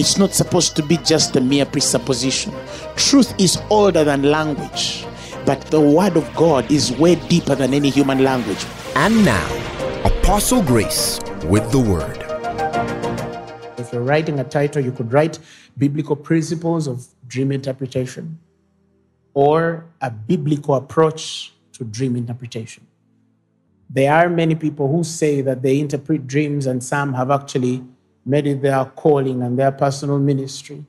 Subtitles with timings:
[0.00, 2.54] It's not supposed to be just a mere presupposition.
[2.96, 5.04] Truth is older than language,
[5.44, 8.64] but the word of God is way deeper than any human language.
[8.96, 9.46] And now,
[10.02, 12.16] Apostle Grace with the Word.
[13.78, 15.38] If you're writing a title, you could write
[15.76, 18.38] Biblical Principles of Dream Interpretation
[19.34, 22.86] or a biblical approach to dream interpretation.
[23.90, 27.84] There are many people who say that they interpret dreams, and some have actually
[28.24, 30.84] made it their calling and their personal ministry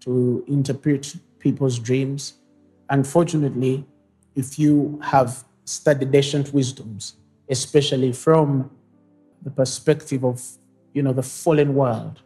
[0.00, 2.34] to interpret people's dreams.
[2.90, 3.84] Unfortunately,
[4.34, 7.16] if you have studied ancient wisdoms,
[7.48, 8.70] especially from
[9.42, 10.42] the perspective of
[10.92, 12.20] you know the fallen world,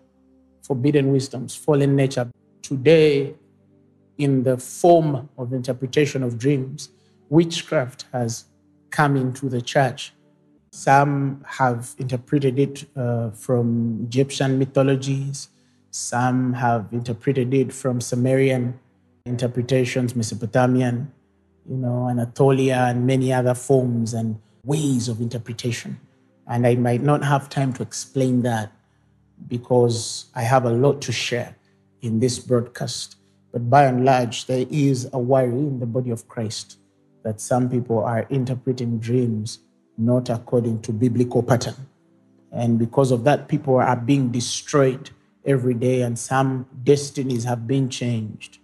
[0.63, 2.29] forbidden wisdoms, fallen nature,
[2.63, 3.35] today
[4.19, 6.91] in the form of interpretation of dreams,
[7.29, 8.45] witchcraft has
[8.91, 10.13] come into the church
[10.79, 15.49] some have interpreted it uh, from Egyptian mythologies.
[15.91, 18.79] Some have interpreted it from Sumerian
[19.27, 21.13] interpretations, Mesopotamian,
[21.69, 25.99] you know, Anatolia, and many other forms and ways of interpretation.
[26.47, 28.71] And I might not have time to explain that
[29.49, 31.57] because I have a lot to share
[32.03, 33.17] in this broadcast.
[33.51, 36.79] But by and large, there is a worry in the body of Christ
[37.25, 39.59] that some people are interpreting dreams
[39.99, 41.75] not according to biblical pattern.
[42.53, 45.11] And because of that, people are being destroyed
[45.45, 48.59] every day, and some destinies have been changed.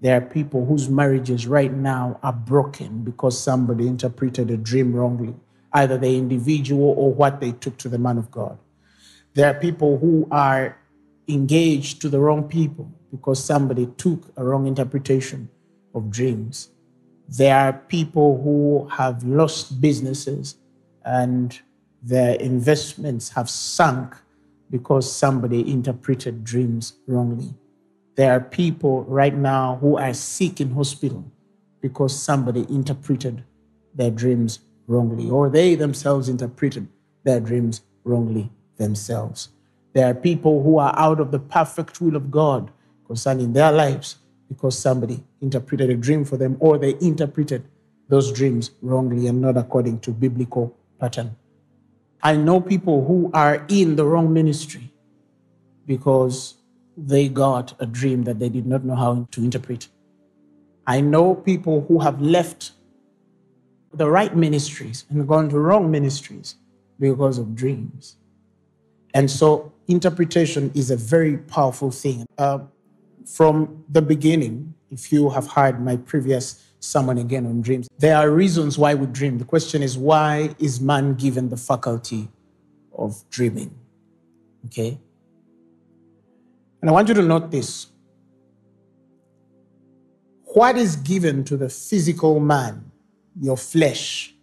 [0.00, 5.34] There are people whose marriages right now are broken because somebody interpreted a dream wrongly,
[5.72, 8.58] either the individual or what they took to the man of God.
[9.34, 10.76] There are people who are
[11.28, 15.48] engaged to the wrong people because somebody took a wrong interpretation
[15.94, 16.68] of dreams.
[17.28, 20.56] There are people who have lost businesses
[21.04, 21.60] and
[22.02, 24.16] their investments have sunk
[24.70, 27.54] because somebody interpreted dreams wrongly.
[28.16, 31.24] There are people right now who are sick in hospital
[31.80, 33.44] because somebody interpreted
[33.94, 36.88] their dreams wrongly, or they themselves interpreted
[37.24, 39.48] their dreams wrongly themselves.
[39.92, 42.70] There are people who are out of the perfect will of God
[43.06, 44.16] concerning their lives
[44.48, 47.64] because somebody interpreted a dream for them, or they interpreted
[48.08, 51.36] those dreams wrongly and not according to biblical pattern.
[52.22, 54.92] I know people who are in the wrong ministry
[55.84, 56.54] because
[56.96, 59.88] they got a dream that they did not know how to interpret.
[60.86, 62.72] I know people who have left
[63.92, 66.54] the right ministries and gone to wrong ministries
[67.00, 68.16] because of dreams.
[69.12, 72.24] And so, interpretation is a very powerful thing.
[72.38, 72.60] Uh,
[73.26, 77.88] from the beginning, if you have heard my previous someone again on dreams.
[77.98, 79.38] There are reasons why we dream.
[79.38, 82.28] The question is, why is man given the faculty
[82.92, 83.74] of dreaming?
[84.66, 84.98] Okay?
[86.80, 87.86] And I want you to note this.
[90.44, 92.90] What is given to the physical man,
[93.40, 94.34] your flesh,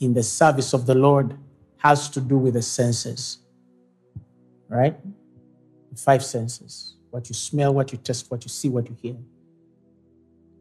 [0.00, 1.36] in the service of the Lord
[1.78, 3.38] has to do with the senses,
[4.68, 4.96] right?
[5.90, 9.16] The five senses what you smell, what you taste, what you see, what you hear.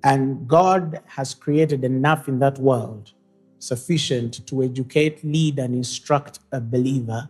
[0.07, 3.11] And God has created enough in that world
[3.59, 7.27] sufficient to educate, lead, and instruct a believer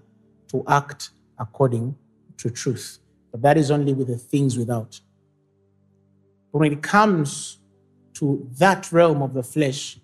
[0.50, 1.96] to act according
[2.38, 3.00] to truth.
[3.32, 5.02] But that is only with the things without.
[6.52, 7.58] But when it comes
[8.20, 10.00] to that realm of the flesh,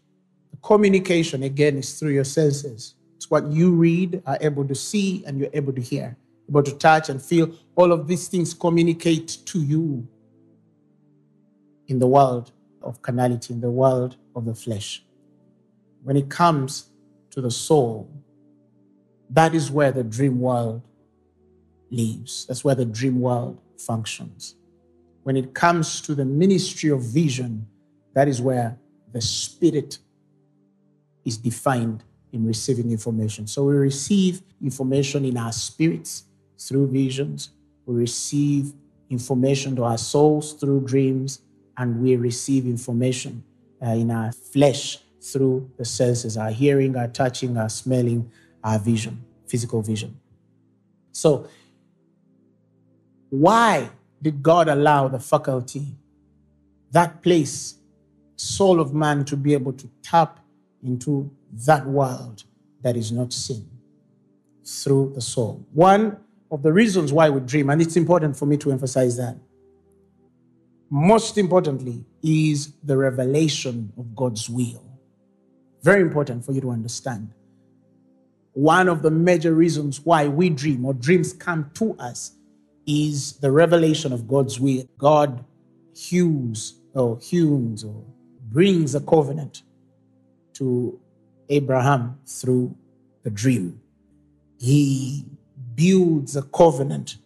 [0.50, 2.96] the communication again is through your senses.
[3.18, 6.18] It's what you read, are able to see, and you're able to hear,
[6.50, 7.54] able to touch and feel.
[7.76, 10.08] All of these things communicate to you
[11.88, 12.52] in the world
[12.84, 15.04] of carnality, in the world of the flesh.
[16.04, 16.90] When it comes
[17.32, 18.10] to the soul,
[19.30, 20.82] that is where the dream world
[21.90, 22.46] lives.
[22.46, 24.56] That's where the dream world functions.
[25.24, 27.68] When it comes to the ministry of vision,
[28.14, 28.78] that is where
[29.12, 30.00] the spirit
[31.24, 33.48] is defined in receiving information.
[33.48, 36.26] So we receive information in our spirits
[36.60, 37.52] through visions,
[37.86, 38.74] we receive
[39.10, 41.42] information to our souls through dreams,
[41.78, 43.44] and we receive information
[43.82, 48.30] uh, in our flesh through the senses our hearing, our touching, our smelling,
[48.64, 50.20] our vision, physical vision.
[51.12, 51.48] So,
[53.30, 53.90] why
[54.22, 55.88] did God allow the faculty,
[56.92, 57.76] that place,
[58.36, 60.40] soul of man, to be able to tap
[60.84, 61.32] into
[61.66, 62.44] that world
[62.82, 63.70] that is not seen
[64.66, 65.66] through the soul.
[65.74, 66.18] One
[66.52, 69.36] of the reasons why we dream, and it's important for me to emphasize that,
[70.94, 74.86] most importantly, is the revelation of God's will.
[75.82, 77.34] Very important for you to understand.
[78.52, 82.34] One of the major reasons why we dream or dreams come to us
[82.86, 84.88] is the revelation of God's will.
[85.00, 85.44] God
[85.96, 88.04] hews or hews or
[88.52, 89.64] brings a covenant
[90.54, 91.00] to
[91.50, 92.78] Abraham through
[93.24, 93.82] the dream.
[94.60, 95.26] He
[95.74, 97.18] builds a covenant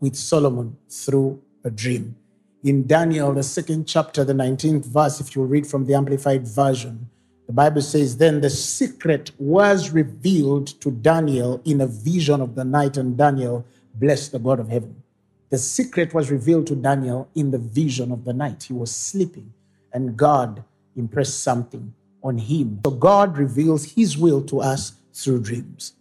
[0.00, 2.16] with Solomon through a dream.
[2.62, 7.08] In Daniel, the second chapter, the 19th verse, if you read from the Amplified Version,
[7.46, 12.64] the Bible says, Then the secret was revealed to Daniel in a vision of the
[12.64, 13.64] night, and Daniel
[13.94, 15.02] blessed the God of heaven.
[15.48, 18.64] The secret was revealed to Daniel in the vision of the night.
[18.64, 19.54] He was sleeping,
[19.94, 20.62] and God
[20.96, 22.80] impressed something on him.
[22.84, 25.94] So God reveals his will to us through dreams.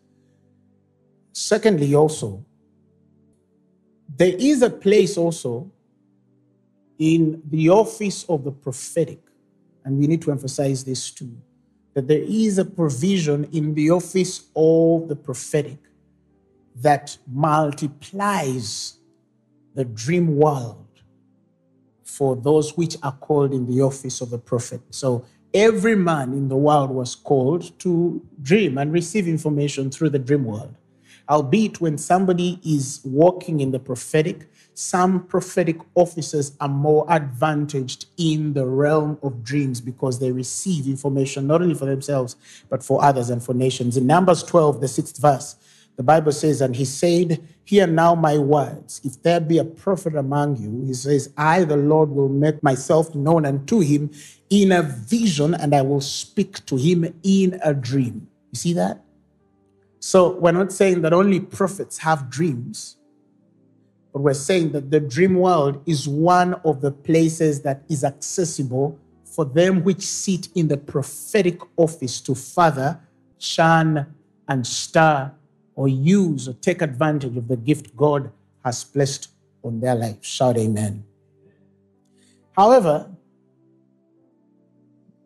[1.31, 2.43] Secondly, also,
[4.17, 5.71] there is a place also
[6.99, 9.19] in the office of the prophetic,
[9.85, 11.35] and we need to emphasize this too,
[11.93, 15.77] that there is a provision in the office of the prophetic
[16.75, 18.99] that multiplies
[19.73, 20.85] the dream world
[22.03, 24.81] for those which are called in the office of the prophet.
[24.89, 30.19] So every man in the world was called to dream and receive information through the
[30.19, 30.75] dream world.
[31.29, 34.49] Albeit, when somebody is walking in the prophetic,
[34.79, 41.47] some prophetic officers are more advantaged in the realm of dreams because they receive information
[41.47, 42.37] not only for themselves,
[42.69, 43.97] but for others and for nations.
[43.97, 45.57] In Numbers 12, the sixth verse,
[45.97, 49.01] the Bible says, And he said, Hear now my words.
[49.03, 53.13] If there be a prophet among you, he says, I, the Lord, will make myself
[53.13, 54.09] known unto him
[54.49, 58.29] in a vision, and I will speak to him in a dream.
[58.51, 59.03] You see that?
[59.99, 62.95] So we're not saying that only prophets have dreams,
[64.11, 68.97] but we're saying that the dream world is one of the places that is accessible
[69.23, 72.99] for them which sit in the prophetic office to further,
[73.37, 74.13] shun,
[74.47, 75.31] and stir
[75.75, 78.31] or use or take advantage of the gift God
[78.65, 79.29] has placed
[79.63, 80.17] on their life.
[80.21, 81.05] Shout amen.
[82.51, 83.09] However,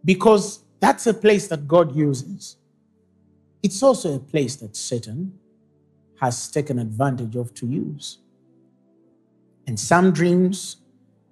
[0.04, 2.58] because that's a place that God uses,
[3.64, 5.40] it's also a place that Satan
[6.20, 8.20] has taken advantage of to use.
[9.68, 10.78] And some dreams,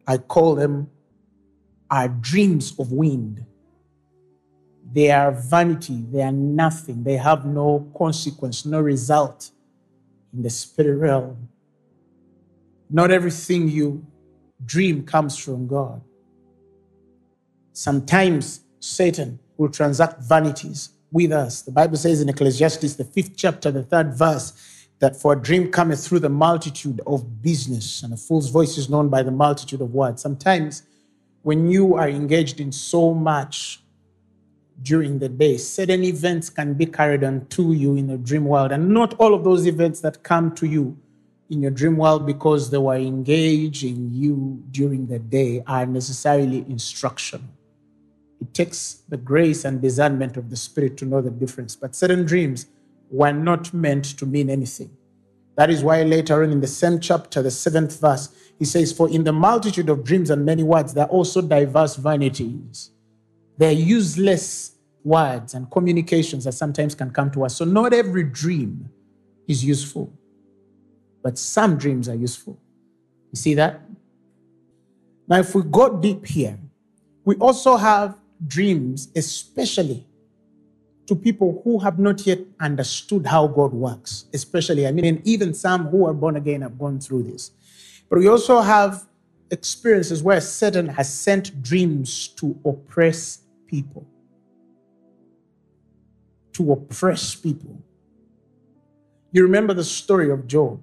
[0.08, 0.90] I call them,
[1.90, 3.46] are dreams of wind.
[4.94, 9.52] They are vanity, they are nothing, they have no consequence, no result
[10.34, 11.50] in the spirit realm.
[12.90, 14.06] Not everything you
[14.66, 16.02] dream comes from God.
[17.74, 21.62] Sometimes Satan will transact vanities with us.
[21.62, 24.54] The Bible says in Ecclesiastes, the fifth chapter, the third verse,
[25.02, 28.90] that for a dream cometh through the multitude of business, and a fool's voice is
[28.90, 30.22] known by the multitude of words.
[30.22, 30.84] Sometimes,
[31.42, 33.82] when you are engaged in so much
[34.82, 35.58] during the day.
[35.58, 39.34] Certain events can be carried on to you in the dream world, and not all
[39.34, 40.98] of those events that come to you
[41.50, 46.60] in your dream world because they were engaged in you during the day are necessarily
[46.70, 47.46] instructional.
[48.40, 51.76] It takes the grace and discernment of the Spirit to know the difference.
[51.76, 52.66] But certain dreams
[53.12, 54.90] were not meant to mean anything.
[55.58, 59.10] That is why later on in the same chapter, the seventh verse, he says, For
[59.10, 62.92] in the multitude of dreams and many words, there are also diverse vanities.
[63.58, 64.72] They're useless
[65.04, 67.58] words and communications that sometimes can come to us.
[67.58, 68.90] So, not every dream
[69.48, 70.12] is useful,
[71.22, 72.60] but some dreams are useful.
[73.32, 73.82] You see that?
[75.28, 76.58] Now, if we go deep here,
[77.26, 80.08] we also have dreams, especially
[81.12, 85.88] to people who have not yet understood how God works, especially, I mean, even some
[85.88, 87.52] who are born again have gone through this.
[88.10, 89.06] But we also have
[89.50, 94.08] experiences where Satan has sent dreams to oppress people
[96.54, 97.82] to oppress people.
[99.32, 100.82] You remember the story of Job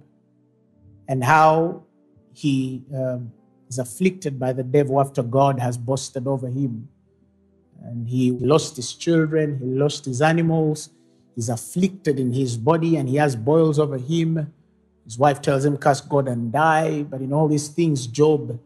[1.09, 1.85] and how
[2.33, 3.33] he um,
[3.69, 6.89] is afflicted by the devil after God has boasted over him.
[7.85, 10.91] And he lost his children, he lost his animals,
[11.35, 14.53] he's afflicted in his body, and he has boils over him.
[15.05, 17.03] His wife tells him, Curse God and die.
[17.03, 18.61] But in all these things, Job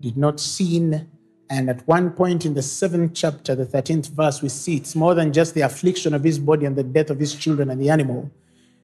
[0.00, 1.08] did not sin
[1.48, 5.14] and at one point in the seventh chapter, the 13th verse, we see it's more
[5.14, 7.88] than just the affliction of his body and the death of his children and the
[7.88, 8.30] animal.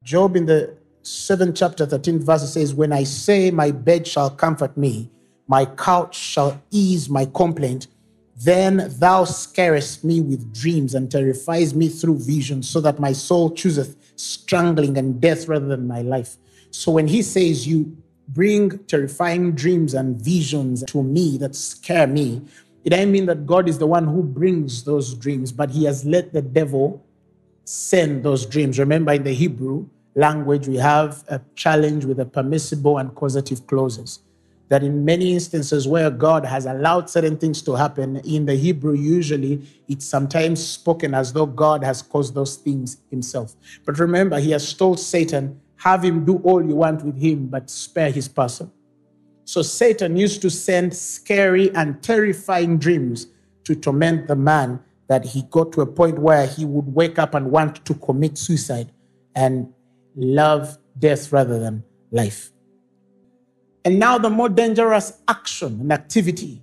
[0.04, 4.76] Job in the seventh chapter, 13th verse says, When I say my bed shall comfort
[4.76, 5.10] me,
[5.48, 7.88] My couch shall ease my complaint.
[8.44, 13.50] Then thou scarest me with dreams and terrifies me through visions, so that my soul
[13.50, 16.36] chooseth strangling and death rather than my life.
[16.70, 17.96] So when he says, You
[18.28, 22.42] bring terrifying dreams and visions to me that scare me,
[22.84, 26.04] it doesn't mean that God is the one who brings those dreams, but he has
[26.04, 27.04] let the devil
[27.64, 28.78] send those dreams.
[28.78, 34.20] Remember, in the Hebrew language, we have a challenge with the permissible and causative clauses.
[34.72, 38.94] That in many instances where God has allowed certain things to happen, in the Hebrew,
[38.94, 43.54] usually it's sometimes spoken as though God has caused those things himself.
[43.84, 47.68] But remember, he has told Satan, have him do all you want with him, but
[47.68, 48.72] spare his person.
[49.44, 53.26] So Satan used to send scary and terrifying dreams
[53.64, 57.34] to torment the man that he got to a point where he would wake up
[57.34, 58.90] and want to commit suicide
[59.34, 59.70] and
[60.16, 62.51] love death rather than life.
[63.84, 66.62] And now, the more dangerous action and activity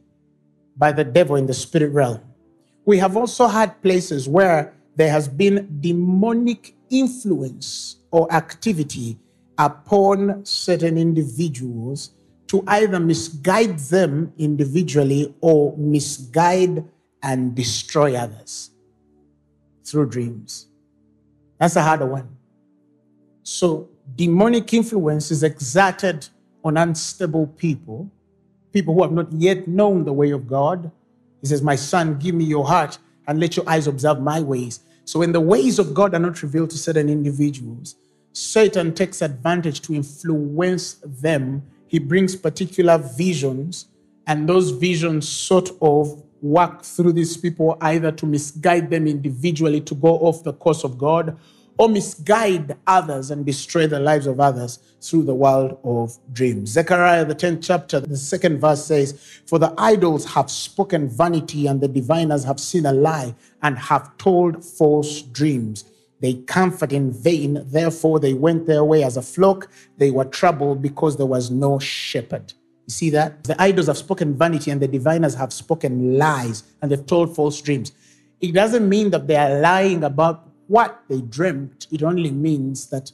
[0.78, 2.22] by the devil in the spirit realm.
[2.86, 9.20] We have also had places where there has been demonic influence or activity
[9.58, 12.12] upon certain individuals
[12.48, 16.84] to either misguide them individually or misguide
[17.22, 18.72] and destroy others
[19.84, 20.68] through dreams.
[21.60, 22.30] That's a harder one.
[23.44, 26.28] So, demonic influence is exerted
[26.63, 28.10] on unstable people,
[28.72, 30.92] people who have not yet known the way of God.
[31.42, 32.98] He says, My son, give me your heart
[33.28, 34.82] and let your eyes observe my ways.
[35.06, 37.96] So, when the ways of God are not revealed to certain individuals,
[38.34, 41.63] Satan takes advantage to influence them.
[41.88, 43.88] He brings particular visions,
[44.28, 49.96] and those visions sort of work through these people either to misguide them individually to
[49.96, 51.38] go off the course of God
[51.79, 56.71] or misguide others and destroy the lives of others through the world of dreams.
[56.71, 61.79] Zechariah, the 10th chapter, the second verse says, For the idols have spoken vanity, and
[61.79, 63.33] the diviners have seen a lie
[63.63, 65.86] and have told false dreams.
[66.19, 69.71] They comfort in vain, therefore they went their way as a flock.
[69.98, 72.51] They were troubled because there was no shepherd.
[72.88, 73.45] You see that?
[73.45, 77.62] The idols have spoken vanity and the diviners have spoken lies and they've told false
[77.62, 77.93] dreams.
[78.41, 81.88] It doesn't mean that they are lying about what they dreamt.
[81.92, 83.12] It only means that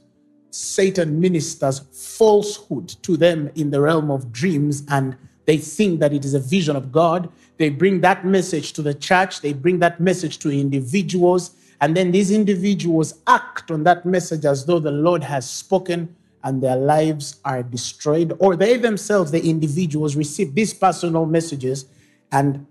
[0.51, 1.79] Satan ministers
[2.17, 6.39] falsehood to them in the realm of dreams and they think that it is a
[6.39, 7.29] vision of God.
[7.57, 12.11] They bring that message to the church, they bring that message to individuals, and then
[12.11, 17.39] these individuals act on that message as though the Lord has spoken and their lives
[17.45, 21.85] are destroyed, or they themselves, the individuals, receive these personal messages,
[22.31, 22.65] and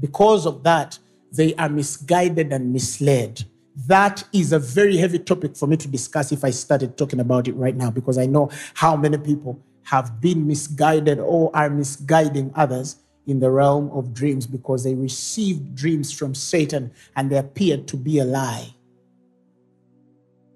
[0.00, 0.98] because of that,
[1.32, 3.44] they are misguided and misled.
[3.76, 7.46] That is a very heavy topic for me to discuss if I started talking about
[7.46, 12.52] it right now, because I know how many people have been misguided or are misguiding
[12.54, 17.86] others in the realm of dreams because they received dreams from Satan and they appeared
[17.88, 18.74] to be a lie.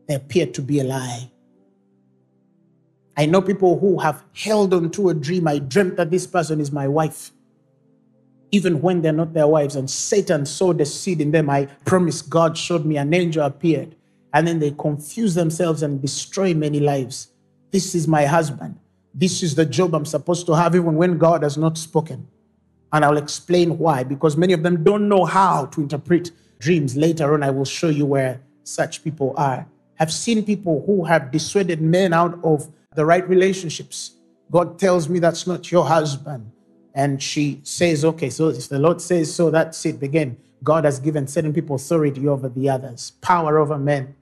[0.09, 1.31] They appeared to be a lie.
[3.17, 5.47] I know people who have held on to a dream.
[5.47, 7.33] I dreamt that this person is my wife,
[8.53, 9.77] even when they're not their wives.
[9.77, 11.49] And Satan sowed the seed in them.
[11.51, 13.95] I promise God showed me an angel appeared.
[14.33, 17.29] And then they confuse themselves and destroy many lives.
[17.71, 18.79] This is my husband.
[19.15, 22.29] This is the job I'm supposed to have, even when God has not spoken.
[22.93, 26.97] And I'll explain why, because many of them don't know how to interpret dreams.
[26.97, 29.67] Later on, I will show you where such people are.
[29.99, 34.13] I've seen people who have dissuaded men out of the right relationships.
[34.51, 36.51] God tells me that's not your husband.
[36.95, 40.03] And she says, okay, so if the Lord says so, that's it.
[40.03, 44.15] Again, God has given certain people authority over the others, power over men.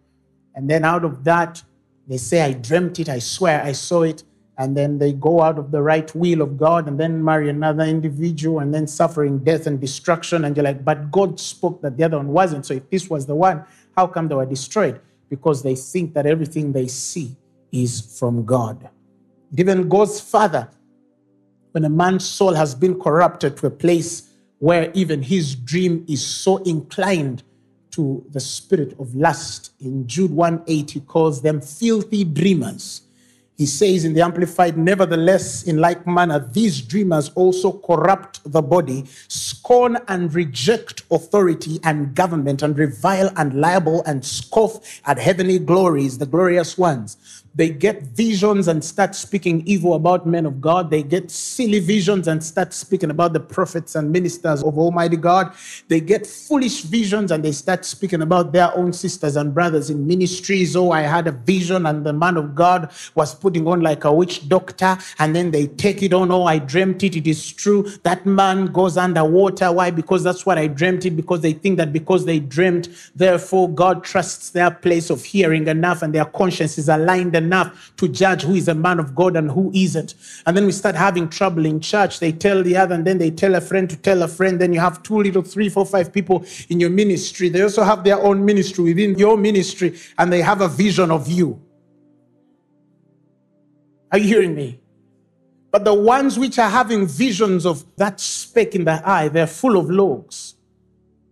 [0.55, 1.63] And then out of that,
[2.07, 4.23] they say, I dreamt it, I swear I saw it.
[4.57, 7.85] And then they go out of the right will of God and then marry another
[7.85, 10.45] individual and then suffering death and destruction.
[10.45, 12.67] And you're like, but God spoke that the other one wasn't.
[12.67, 13.65] So if this was the one,
[13.97, 15.01] how come they were destroyed?
[15.31, 17.37] Because they think that everything they see
[17.71, 18.91] is from God.
[19.53, 20.69] It even goes further.
[21.79, 26.27] When a man's soul has been corrupted to a place where even his dream is
[26.27, 27.45] so inclined
[27.93, 29.71] to the spirit of lust.
[29.79, 33.03] In Jude 1 8, he calls them filthy dreamers
[33.59, 39.05] he says in the Amplified, nevertheless, in like manner, these dreamers also corrupt the body,
[39.27, 46.19] scorn and reject authority and government, and revile and libel and scoff at heavenly glories,
[46.19, 47.38] the glorious ones.
[47.55, 50.91] They get visions and start speaking evil about men of God.
[50.91, 55.55] They get silly visions and start speaking about the prophets and ministers of Almighty God.
[55.89, 60.07] They get foolish visions and they start speaking about their own sisters and brothers in
[60.07, 60.77] ministries.
[60.77, 64.13] Oh, I had a vision and the man of God was putting on like a
[64.13, 64.99] witch doctor.
[65.19, 66.31] And then they take it on.
[66.31, 67.17] Oh, I dreamt it.
[67.17, 67.85] It is true.
[68.03, 69.73] That man goes underwater.
[69.73, 69.91] Why?
[69.91, 71.17] Because that's what I dreamt it.
[71.17, 76.03] Because they think that because they dreamt, therefore God trusts their place of hearing enough
[76.03, 79.51] and their conscience is aligned enough to judge who is a man of God and
[79.51, 80.15] who isn't.
[80.45, 82.21] And then we start having trouble in church.
[82.21, 84.61] They tell the other, and then they tell a friend to tell a friend.
[84.61, 87.49] Then you have two little, three, four, five people in your ministry.
[87.49, 91.29] They also have their own ministry within your ministry, and they have a vision of
[91.29, 91.63] you.
[94.13, 94.81] Are you hearing me?
[95.71, 99.77] But the ones which are having visions of that speck in the eye, they're full
[99.77, 100.55] of logs.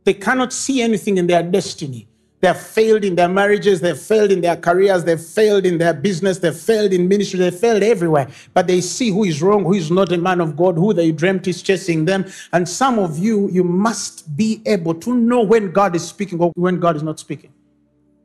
[0.05, 2.09] They cannot see anything in their destiny.
[2.41, 6.39] They've failed in their marriages, they've failed in their careers, they've failed in their business,
[6.39, 8.29] they've failed in ministry, they've failed everywhere.
[8.53, 11.13] But they see who is wrong, who is not a man of God, who they
[11.13, 12.27] dreamt is chasing them.
[12.53, 16.53] And some of you, you must be able to know when God is speaking or
[16.57, 17.53] when God is not speaking.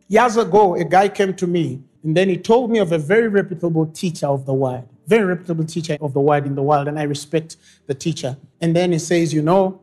[0.10, 3.28] Years ago, a guy came to me and then he told me of a very
[3.28, 7.00] reputable teacher of the word, very reputable teacher of the word in the world, and
[7.00, 8.38] I respect the teacher.
[8.60, 9.82] And then he says, You know,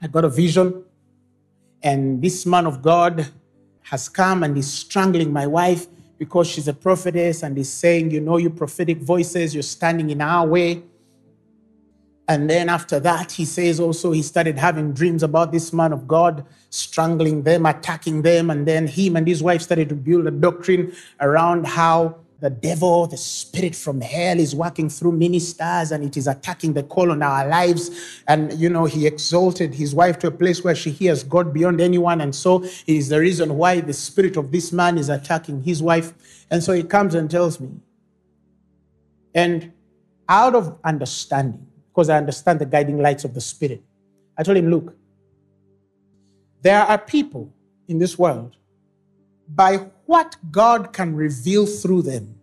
[0.00, 0.84] I got a vision,
[1.82, 3.26] and this man of God
[3.82, 5.86] has come and is strangling my wife
[6.18, 10.20] because she's a prophetess and is saying, You know, you prophetic voices, you're standing in
[10.20, 10.82] our way.
[12.28, 16.06] And then after that, he says also he started having dreams about this man of
[16.06, 18.50] God, strangling them, attacking them.
[18.50, 23.06] And then him and his wife started to build a doctrine around how the devil,
[23.06, 27.22] the spirit from hell is working through ministers and it is attacking the call on
[27.22, 28.22] our lives.
[28.26, 31.80] And, you know, he exalted his wife to a place where she hears God beyond
[31.80, 32.22] anyone.
[32.22, 36.14] And so is the reason why the spirit of this man is attacking his wife.
[36.50, 37.70] And so he comes and tells me.
[39.34, 39.72] And
[40.28, 43.82] out of understanding, because I understand the guiding lights of the spirit,
[44.38, 44.96] I told him, look,
[46.62, 47.52] there are people
[47.86, 48.56] in this world
[49.54, 49.76] by
[50.06, 52.36] what God can reveal through them.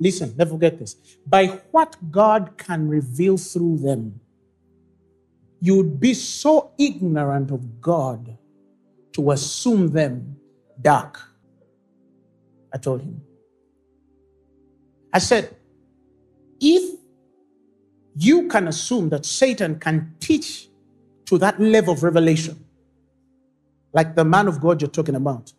[0.00, 0.94] Listen, never forget this.
[1.26, 4.20] By what God can reveal through them,
[5.60, 8.36] you would be so ignorant of God
[9.12, 10.36] to assume them
[10.80, 11.20] dark.
[12.72, 13.20] I told him.
[15.12, 15.56] I said,
[16.60, 16.98] if
[18.16, 20.68] you can assume that Satan can teach
[21.26, 22.64] to that level of revelation,
[23.92, 25.52] like the man of God you're talking about,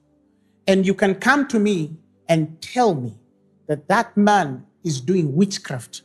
[0.69, 3.17] and you can come to me and tell me
[3.67, 6.03] that that man is doing witchcraft,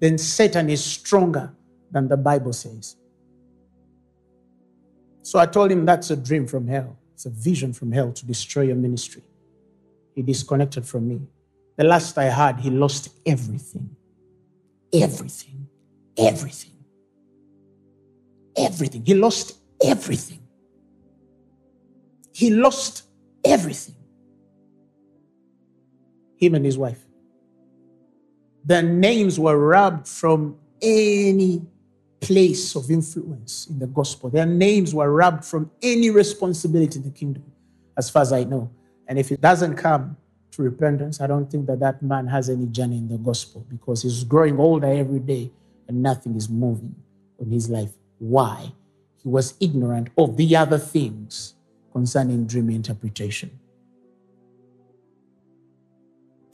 [0.00, 1.52] then Satan is stronger
[1.92, 2.96] than the Bible says.
[5.22, 6.98] So I told him that's a dream from hell.
[7.14, 9.22] It's a vision from hell to destroy your ministry.
[10.16, 11.20] He disconnected from me.
[11.76, 13.94] The last I heard, he lost everything.
[14.92, 15.68] Everything.
[16.18, 16.72] Everything.
[18.56, 19.04] Everything.
[19.06, 20.40] He lost everything.
[22.32, 23.04] He lost
[23.44, 23.94] everything.
[26.36, 27.04] Him and his wife.
[28.64, 31.62] Their names were robbed from any
[32.20, 34.30] place of influence in the gospel.
[34.30, 37.44] Their names were robbed from any responsibility in the kingdom,
[37.96, 38.70] as far as I know.
[39.08, 40.16] And if it doesn't come
[40.52, 44.02] to repentance, I don't think that that man has any journey in the gospel because
[44.02, 45.50] he's growing older every day
[45.88, 46.94] and nothing is moving
[47.40, 47.90] in his life.
[48.18, 48.72] Why?
[49.22, 51.54] He was ignorant of the other things
[51.92, 53.58] concerning dream interpretation.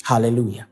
[0.04, 0.66] Hallelujah.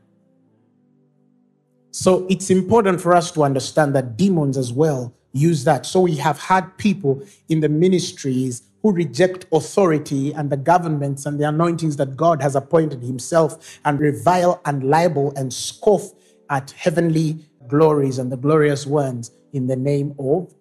[1.91, 5.85] So it's important for us to understand that demons as well use that.
[5.85, 11.39] So we have had people in the ministries who reject authority and the governments and
[11.39, 16.11] the anointings that God has appointed himself and revile and libel and scoff
[16.49, 20.53] at heavenly glories and the glorious ones in the name of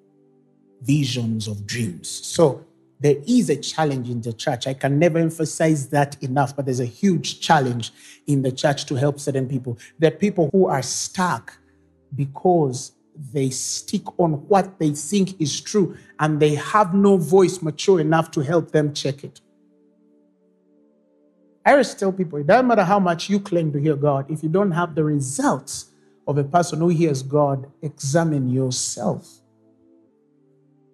[0.83, 2.09] visions of dreams.
[2.09, 2.65] So
[2.99, 4.67] there is a challenge in the church.
[4.67, 7.93] I can never emphasize that enough, but there's a huge challenge
[8.27, 9.79] in the church to help certain people.
[9.99, 11.59] There are people who are stuck
[12.15, 12.93] because
[13.33, 18.31] they stick on what they think is true and they have no voice mature enough
[18.33, 19.41] to help them check it.
[21.65, 24.43] I always tell people it doesn't matter how much you claim to hear God, if
[24.43, 25.87] you don't have the results
[26.29, 29.41] of a person who hears God, examine yourself.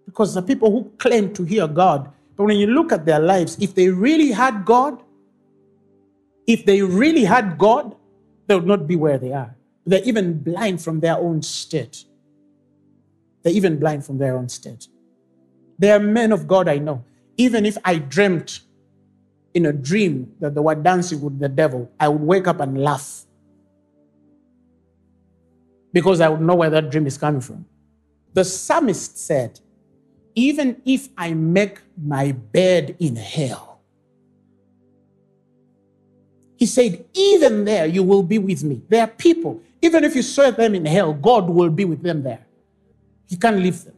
[0.06, 3.56] Because the people who claim to hear God, but when you look at their lives,
[3.60, 5.02] if they really had God,
[6.46, 7.94] if they really had God,
[8.46, 9.54] they would not be where they are.
[9.86, 12.04] They're even blind from their own state.
[13.42, 14.88] They're even blind from their own state.
[15.78, 17.04] There are men of God I know.
[17.36, 18.60] Even if I dreamt
[19.54, 22.82] in a dream that they were dancing with the devil, I would wake up and
[22.82, 23.24] laugh
[25.92, 27.66] because I would know where that dream is coming from.
[28.32, 29.60] The psalmist said,
[30.34, 33.80] Even if I make my bed in hell,
[36.56, 38.82] he said, Even there you will be with me.
[38.88, 42.22] There are people, even if you saw them in hell, God will be with them
[42.22, 42.46] there.
[43.28, 43.96] He can't leave them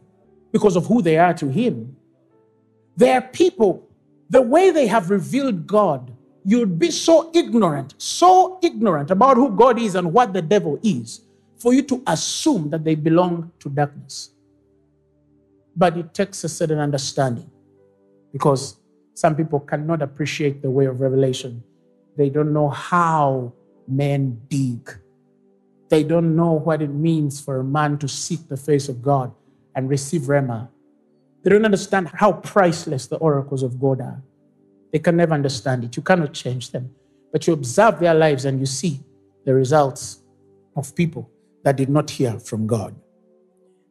[0.51, 1.95] because of who they are to Him.
[2.97, 3.87] There are people,
[4.29, 6.11] the way they have revealed God,
[6.43, 11.21] you'd be so ignorant, so ignorant about who God is and what the devil is
[11.57, 14.29] for you to assume that they belong to darkness.
[15.75, 17.49] But it takes a certain understanding
[18.31, 18.77] because
[19.13, 21.63] some people cannot appreciate the way of revelation.
[22.17, 23.53] They don't know how
[23.87, 24.89] men dig.
[25.89, 29.33] They don't know what it means for a man to seek the face of God
[29.75, 30.69] and receive Rhema.
[31.43, 34.21] They don't understand how priceless the oracles of God are.
[34.91, 35.95] They can never understand it.
[35.95, 36.89] You cannot change them.
[37.31, 39.01] But you observe their lives and you see
[39.45, 40.23] the results
[40.75, 41.29] of people
[41.63, 42.95] that did not hear from God.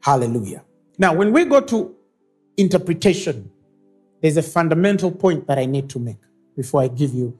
[0.02, 0.64] Hallelujah.
[0.98, 1.94] Now, when we go to
[2.57, 3.50] interpretation,
[4.22, 6.18] there's a fundamental point that I need to make
[6.57, 7.37] before I give you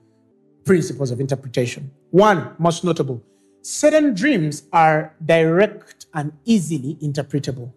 [0.65, 1.91] principles of interpretation.
[2.11, 3.23] One, most notable,
[3.63, 7.73] certain dreams are direct and easily interpretable.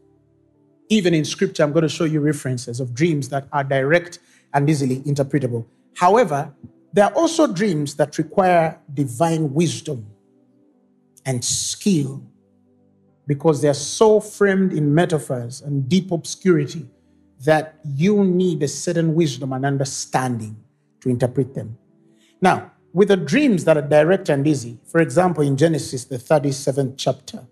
[0.90, 4.20] Even in scripture, I'm going to show you references of dreams that are direct
[4.54, 5.66] and easily interpretable.
[5.96, 6.54] However,
[6.94, 10.08] there are also dreams that require divine wisdom
[11.26, 12.24] and skill
[13.28, 16.88] because they're so framed in metaphors and deep obscurity
[17.46, 20.56] that you need a certain wisdom and understanding
[21.02, 21.78] to interpret them.
[22.42, 26.96] Now, with the dreams that are direct and easy, for example, in Genesis, the 37th
[26.98, 27.46] chapter,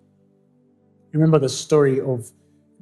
[1.11, 2.31] remember the story of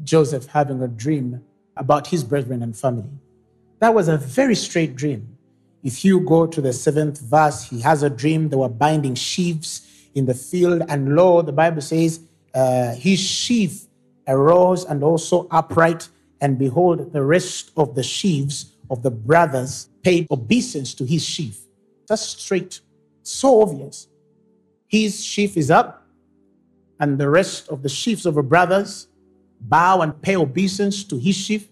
[0.03, 1.43] Joseph having a dream
[1.75, 3.09] about his brethren and family.
[3.79, 5.37] That was a very straight dream.
[5.83, 8.49] If you go to the seventh verse, he has a dream.
[8.49, 12.21] They were binding sheaves in the field, and lo, the Bible says
[12.53, 13.87] uh, his sheaf
[14.27, 16.09] arose and also upright,
[16.41, 21.59] and behold, the rest of the sheaves of the brothers paid obeisance to his sheaf.
[22.07, 22.81] That's straight,
[23.21, 24.07] so obvious.
[24.87, 26.05] His sheaf is up,
[26.99, 29.07] and the rest of the sheaves of the brothers
[29.61, 31.69] bow and pay obeisance to his sheaf.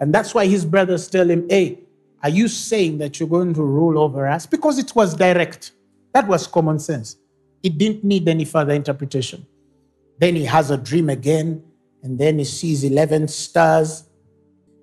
[0.00, 1.80] And that's why his brothers tell him, Hey,
[2.22, 4.46] are you saying that you're going to rule over us?
[4.46, 5.72] Because it was direct.
[6.12, 7.16] That was common sense.
[7.62, 9.46] It didn't need any further interpretation.
[10.20, 11.64] Then he has a dream again,
[12.02, 14.04] and then he sees 11 stars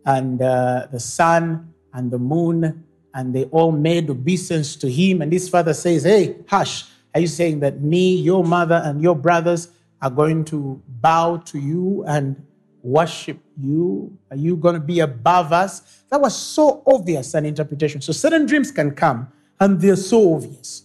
[0.04, 5.21] and uh, the sun and the moon, and they all made obeisance to him.
[5.21, 9.15] And his father says, Hey, hush, are you saying that me, your mother, and your
[9.15, 9.69] brothers
[10.02, 12.36] are going to bow to you and
[12.82, 14.17] worship you?
[14.32, 16.04] Are you going to be above us?
[16.10, 18.02] That was so obvious an interpretation.
[18.02, 20.84] So certain dreams can come and they're so obvious.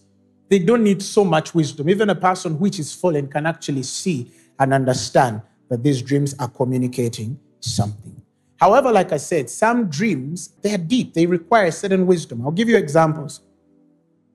[0.49, 1.89] They don't need so much wisdom.
[1.89, 4.31] Even a person which is fallen can actually see
[4.63, 8.21] and understand that these dreams are communicating something.
[8.57, 12.41] However, like I said, some dreams, they are deep, they require certain wisdom.
[12.41, 13.41] I'll give you examples.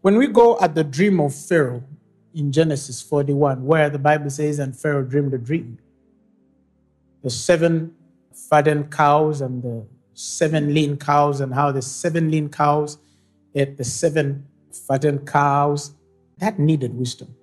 [0.03, 1.83] When we go at the dream of Pharaoh
[2.35, 5.79] in Genesis 41, where the Bible says, and Pharaoh dreamed a dream,
[7.23, 7.95] the seven
[8.51, 12.99] fattened cows and the seven lean cows, and how the seven lean cows
[13.55, 14.47] ate the seven
[14.87, 15.93] fattened cows,
[16.39, 17.35] that needed wisdom.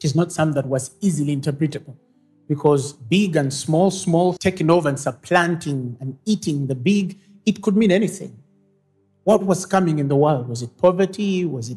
[0.00, 1.94] It is not something that was easily interpretable
[2.48, 7.76] because big and small, small taking over and supplanting and eating the big, it could
[7.76, 8.34] mean anything.
[9.24, 10.48] What was coming in the world?
[10.48, 11.44] Was it poverty?
[11.44, 11.76] Was it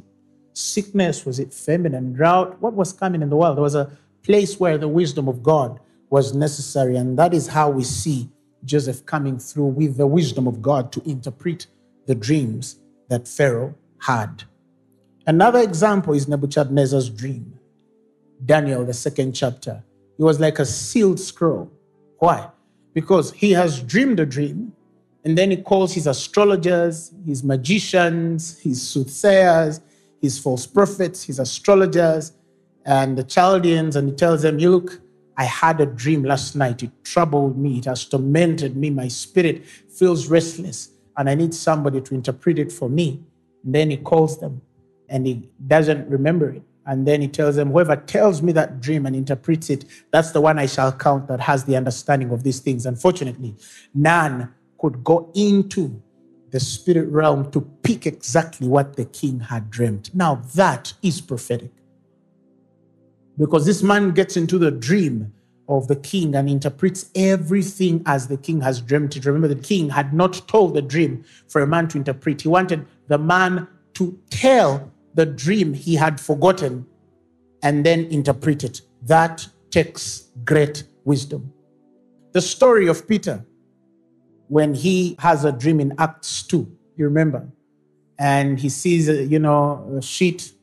[0.53, 1.25] sickness?
[1.25, 2.62] Was it famine and drought?
[2.62, 3.57] What was coming in the world?
[3.57, 3.91] There was a
[4.23, 6.95] place where the wisdom of God was necessary.
[6.95, 8.29] And that is how we see
[8.63, 11.67] Joseph coming through with the wisdom of God to interpret
[12.07, 14.43] the dreams that Pharaoh had.
[15.27, 17.59] Another example is Nebuchadnezzar's dream.
[18.45, 19.84] Daniel, the second chapter.
[20.17, 21.71] It was like a sealed scroll.
[22.19, 22.49] Why?
[22.93, 24.73] Because he has dreamed a dream,
[25.23, 29.79] and then he calls his astrologers, his magicians, his soothsayers,
[30.21, 32.34] his false prophets, his astrologers,
[32.86, 35.01] and the Chaldeans, and he tells them, You look,
[35.38, 36.84] I had a dream last night.
[36.84, 38.89] It troubled me, it has tormented me.
[38.89, 43.23] My spirit feels restless, and I need somebody to interpret it for me.
[43.63, 44.62] And then he calls them,
[45.10, 46.63] and he doesn't remember it.
[46.85, 50.41] And then he tells them, Whoever tells me that dream and interprets it, that's the
[50.41, 52.85] one I shall count that has the understanding of these things.
[52.85, 53.55] Unfortunately,
[53.93, 56.01] none could go into
[56.51, 60.13] the spirit realm to pick exactly what the king had dreamt.
[60.13, 61.71] Now, that is prophetic.
[63.37, 65.33] Because this man gets into the dream
[65.67, 69.25] of the king and interprets everything as the king has dreamt it.
[69.25, 72.41] Remember, the king had not told the dream for a man to interpret.
[72.41, 76.86] He wanted the man to tell the dream he had forgotten
[77.62, 78.82] and then interpret it.
[79.04, 81.54] That takes great wisdom.
[82.32, 83.45] The story of Peter
[84.47, 86.58] when he has a dream in Acts 2,
[86.95, 87.47] you remember?
[88.19, 90.54] And he sees, uh, you know, a sheet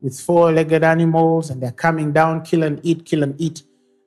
[0.00, 3.62] with four legged animals and they're coming down, kill and eat, kill and eat.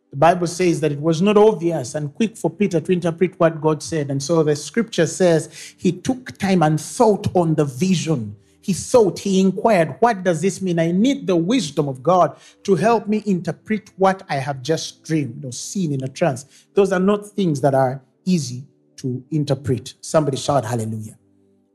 [0.10, 3.62] The Bible says that it was not obvious and quick for Peter to interpret what
[3.62, 4.10] God said.
[4.10, 8.36] And so the scripture says he took time and thought on the vision.
[8.68, 10.78] He thought, he inquired, what does this mean?
[10.78, 15.46] I need the wisdom of God to help me interpret what I have just dreamed
[15.46, 16.68] or seen in a trance.
[16.74, 19.94] Those are not things that are easy to interpret.
[20.02, 21.18] Somebody shout hallelujah.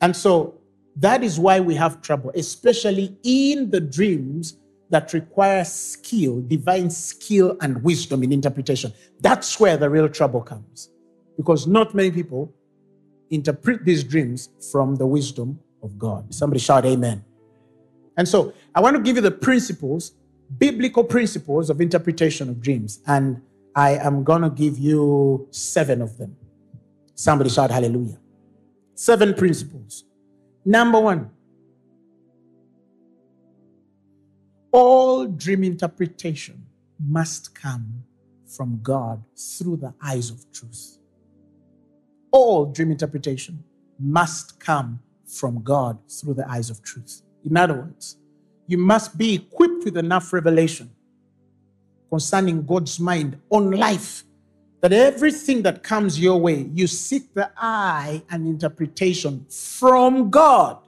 [0.02, 0.60] And so
[0.96, 4.58] that is why we have trouble, especially in the dreams
[4.90, 8.92] that require skill, divine skill and wisdom in interpretation.
[9.22, 10.90] That's where the real trouble comes.
[11.38, 12.52] Because not many people
[13.30, 16.32] interpret these dreams from the wisdom of God.
[16.32, 17.24] Somebody shout amen.
[18.16, 20.12] And so I want to give you the principles,
[20.58, 23.00] biblical principles of interpretation of dreams.
[23.06, 23.42] And
[23.74, 26.36] I am going to give you seven of them.
[27.14, 28.18] Somebody shout hallelujah.
[28.94, 30.04] Seven principles.
[30.64, 31.30] Number one,
[34.70, 36.66] all dream interpretation
[36.98, 38.04] must come
[38.46, 40.98] from God through the eyes of truth.
[42.30, 43.64] All dream interpretation
[43.98, 45.00] must come
[45.32, 47.22] from God through the eyes of truth.
[47.44, 48.16] In other words,
[48.66, 50.90] you must be equipped with enough revelation
[52.10, 54.24] concerning God's mind on life
[54.82, 60.78] that everything that comes your way, you seek the eye and interpretation from God.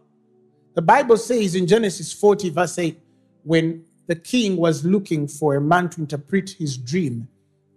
[0.74, 2.98] The Bible says in Genesis 40, verse 8,
[3.44, 7.28] when the king was looking for a man to interpret his dream,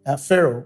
[0.05, 0.65] uh, Pharaoh,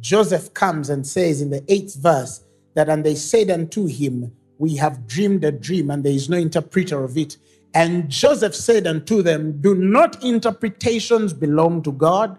[0.00, 4.76] Joseph comes and says in the eighth verse that, and they said unto him, We
[4.76, 7.36] have dreamed a dream, and there is no interpreter of it.
[7.74, 12.38] And Joseph said unto them, Do not interpretations belong to God?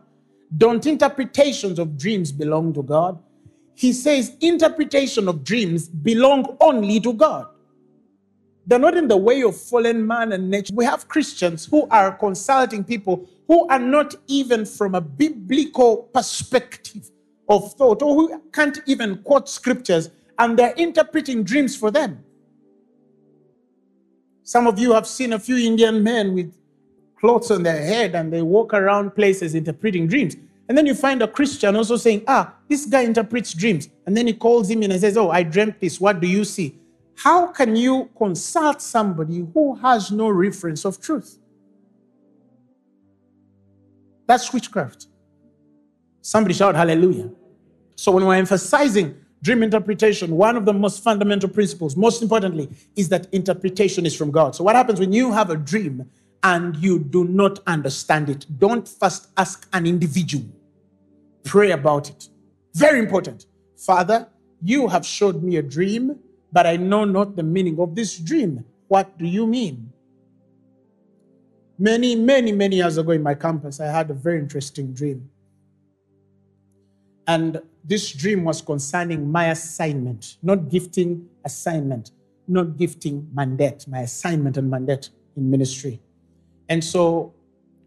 [0.57, 3.21] Don't interpretations of dreams belong to God?
[3.75, 7.47] He says interpretation of dreams belong only to God.
[8.65, 10.73] They're not in the way of fallen man and nature.
[10.73, 17.11] We have Christians who are consulting people who are not even from a biblical perspective
[17.49, 20.09] of thought or who can't even quote scriptures
[20.39, 22.23] and they're interpreting dreams for them.
[24.43, 26.53] Some of you have seen a few Indian men with
[27.19, 30.35] clothes on their head and they walk around places interpreting dreams.
[30.67, 33.89] And then you find a Christian also saying, Ah, this guy interprets dreams.
[34.05, 35.99] And then he calls him in and says, Oh, I dreamt this.
[35.99, 36.77] What do you see?
[37.15, 41.37] How can you consult somebody who has no reference of truth?
[44.27, 45.07] That's witchcraft.
[46.21, 47.29] Somebody shout hallelujah.
[47.95, 53.09] So when we're emphasizing dream interpretation, one of the most fundamental principles, most importantly, is
[53.09, 54.55] that interpretation is from God.
[54.55, 56.09] So what happens when you have a dream
[56.41, 60.45] and you do not understand it, don't first ask an individual.
[61.43, 62.29] Pray about it.
[62.73, 63.45] Very important.
[63.77, 64.27] Father,
[64.61, 66.17] you have showed me a dream,
[66.51, 68.63] but I know not the meaning of this dream.
[68.87, 69.91] What do you mean?
[71.77, 75.29] Many, many, many years ago in my campus, I had a very interesting dream.
[77.27, 82.11] And this dream was concerning my assignment, not gifting assignment,
[82.47, 86.01] not gifting mandate, my assignment and mandate in ministry.
[86.69, 87.33] And so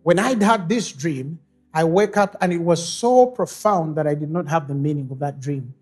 [0.03, 1.38] when I'd had this dream,
[1.75, 5.09] I wake up and it was so profound that I did not have the meaning
[5.11, 5.75] of that dream.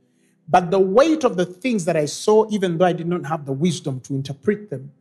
[0.48, 3.46] But the weight of the things that I saw, even though I did not have
[3.46, 4.92] the wisdom to interpret them,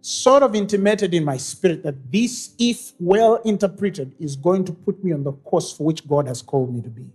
[0.00, 5.04] sort of intimated in my spirit that this, if well interpreted, is going to put
[5.04, 7.06] me on the course for which God has called me to be.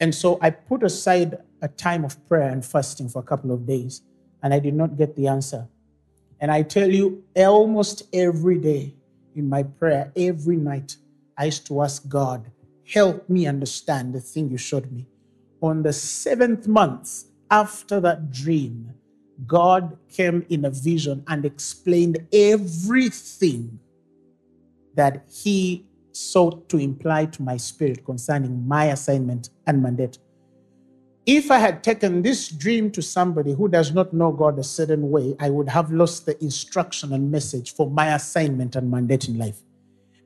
[0.00, 3.66] And so I put aside a time of prayer and fasting for a couple of
[3.66, 4.02] days,
[4.42, 5.68] and I did not get the answer.
[6.40, 8.94] And I tell you, almost every day,
[9.34, 10.96] in my prayer every night,
[11.36, 12.50] I used to ask God,
[12.92, 15.06] help me understand the thing you showed me.
[15.60, 18.94] On the seventh month after that dream,
[19.46, 23.78] God came in a vision and explained everything
[24.94, 30.18] that He sought to imply to my spirit concerning my assignment and mandate.
[31.26, 35.10] If I had taken this dream to somebody who does not know God a certain
[35.10, 39.38] way, I would have lost the instruction and message for my assignment and mandate in
[39.38, 39.60] life.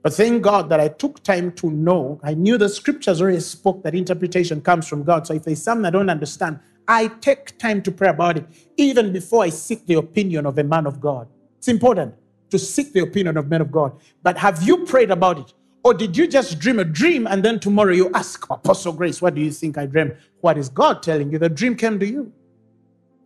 [0.03, 2.21] But thank God that I took time to know.
[2.23, 5.27] I knew the scriptures already spoke that interpretation comes from God.
[5.27, 9.13] So if there's something I don't understand, I take time to pray about it, even
[9.13, 11.27] before I seek the opinion of a man of God.
[11.59, 12.15] It's important
[12.51, 13.99] to seek the opinion of men of God.
[14.23, 15.55] But have you prayed about it?
[15.85, 19.35] Or did you just dream a dream and then tomorrow you ask Apostle Grace, what
[19.35, 20.17] do you think I dreamed?
[20.41, 21.39] What is God telling you?
[21.39, 22.33] The dream came to you.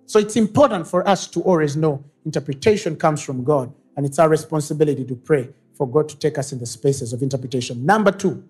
[0.07, 4.29] So it's important for us to always know interpretation comes from God, and it's our
[4.29, 7.87] responsibility to pray for God to take us in the spaces of interpretation.
[7.87, 8.42] Number two,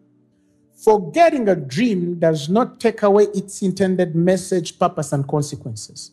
[0.83, 6.13] forgetting a dream does not take away its intended message, purpose, and consequences.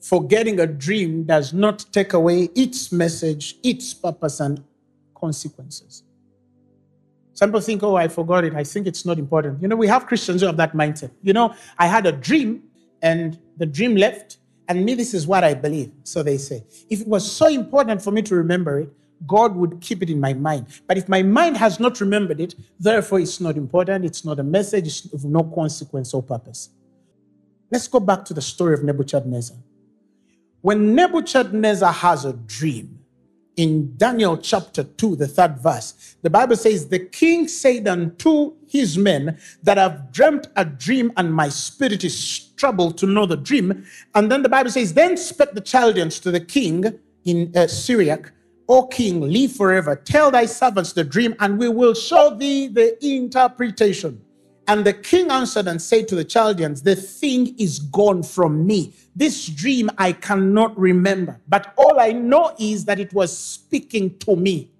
[0.00, 4.62] Forgetting a dream does not take away its message, its purpose, and
[5.24, 5.92] consequences.
[7.38, 8.54] Some people think, oh, I forgot it.
[8.54, 9.60] I think it's not important.
[9.62, 11.10] You know, we have Christians who have that mindset.
[11.28, 11.46] You know,
[11.84, 12.50] I had a dream
[13.02, 15.90] and the dream left, and me, this is what I believe.
[16.04, 16.58] So they say.
[16.88, 18.90] If it was so important for me to remember it,
[19.26, 20.62] God would keep it in my mind.
[20.88, 24.42] But if my mind has not remembered it, therefore it's not important, it's not a
[24.42, 26.70] message, it's of no consequence or purpose.
[27.70, 29.56] Let's go back to the story of Nebuchadnezzar.
[30.60, 33.03] When Nebuchadnezzar has a dream,
[33.56, 38.98] in Daniel chapter 2, the third verse, the Bible says, The king said unto his
[38.98, 43.86] men that I've dreamt a dream, and my spirit is troubled to know the dream.
[44.14, 46.84] And then the Bible says, Then spake the Chaldeans to the king
[47.24, 48.32] in uh, Syriac,
[48.68, 49.94] O king, live forever.
[49.94, 54.23] Tell thy servants the dream, and we will show thee the interpretation.
[54.66, 58.94] And the king answered and said to the Chaldeans, The thing is gone from me.
[59.16, 64.36] This dream I cannot remember, but all I know is that it was speaking to
[64.36, 64.72] me.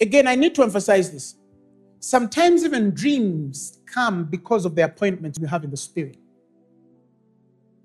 [0.00, 1.36] Again, I need to emphasize this.
[2.00, 6.18] Sometimes even dreams come because of the appointments we have in the spirit.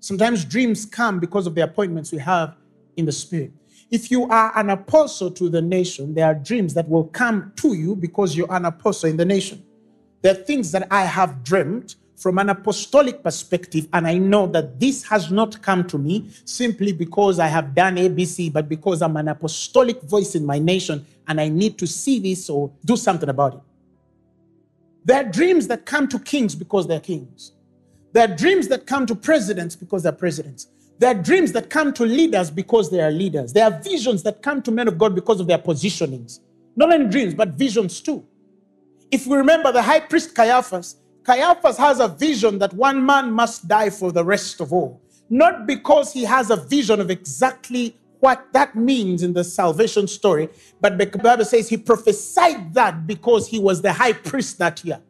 [0.00, 2.56] Sometimes dreams come because of the appointments we have
[2.96, 3.52] in the spirit.
[3.90, 7.74] If you are an apostle to the nation, there are dreams that will come to
[7.74, 9.65] you because you're an apostle in the nation.
[10.22, 14.80] There are things that I have dreamt from an apostolic perspective, and I know that
[14.80, 19.16] this has not come to me simply because I have done ABC, but because I'm
[19.16, 23.28] an apostolic voice in my nation and I need to see this or do something
[23.28, 23.60] about it.
[25.04, 27.52] There are dreams that come to kings because they're kings.
[28.12, 30.68] There are dreams that come to presidents because they're presidents.
[30.98, 33.52] There are dreams that come to leaders because they are leaders.
[33.52, 36.40] There are visions that come to men of God because of their positionings.
[36.74, 38.26] Not only dreams, but visions too.
[39.10, 43.68] If we remember the high priest Caiaphas, Caiaphas has a vision that one man must
[43.68, 45.00] die for the rest of all.
[45.30, 50.48] Not because he has a vision of exactly what that means in the salvation story,
[50.80, 55.00] but the Bible says he prophesied that because he was the high priest that year.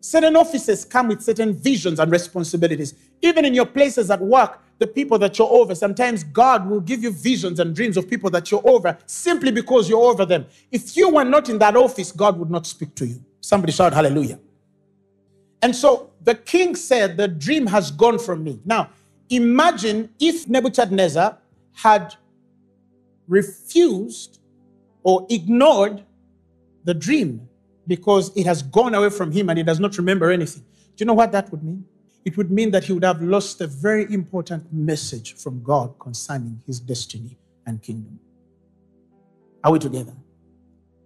[0.00, 2.94] Certain offices come with certain visions and responsibilities.
[3.22, 7.02] Even in your places at work, the people that you're over, sometimes God will give
[7.02, 10.46] you visions and dreams of people that you're over simply because you're over them.
[10.70, 13.24] If you were not in that office, God would not speak to you.
[13.44, 14.38] Somebody shout hallelujah.
[15.60, 18.58] And so the king said, The dream has gone from me.
[18.64, 18.88] Now,
[19.28, 21.36] imagine if Nebuchadnezzar
[21.74, 22.14] had
[23.28, 24.40] refused
[25.02, 26.04] or ignored
[26.84, 27.46] the dream
[27.86, 30.62] because it has gone away from him and he does not remember anything.
[30.96, 31.84] Do you know what that would mean?
[32.24, 36.62] It would mean that he would have lost a very important message from God concerning
[36.66, 38.18] his destiny and kingdom.
[39.62, 40.14] Are we together?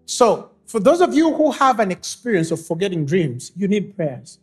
[0.06, 4.38] So, for those of you who have an experience of forgetting dreams, you need prayers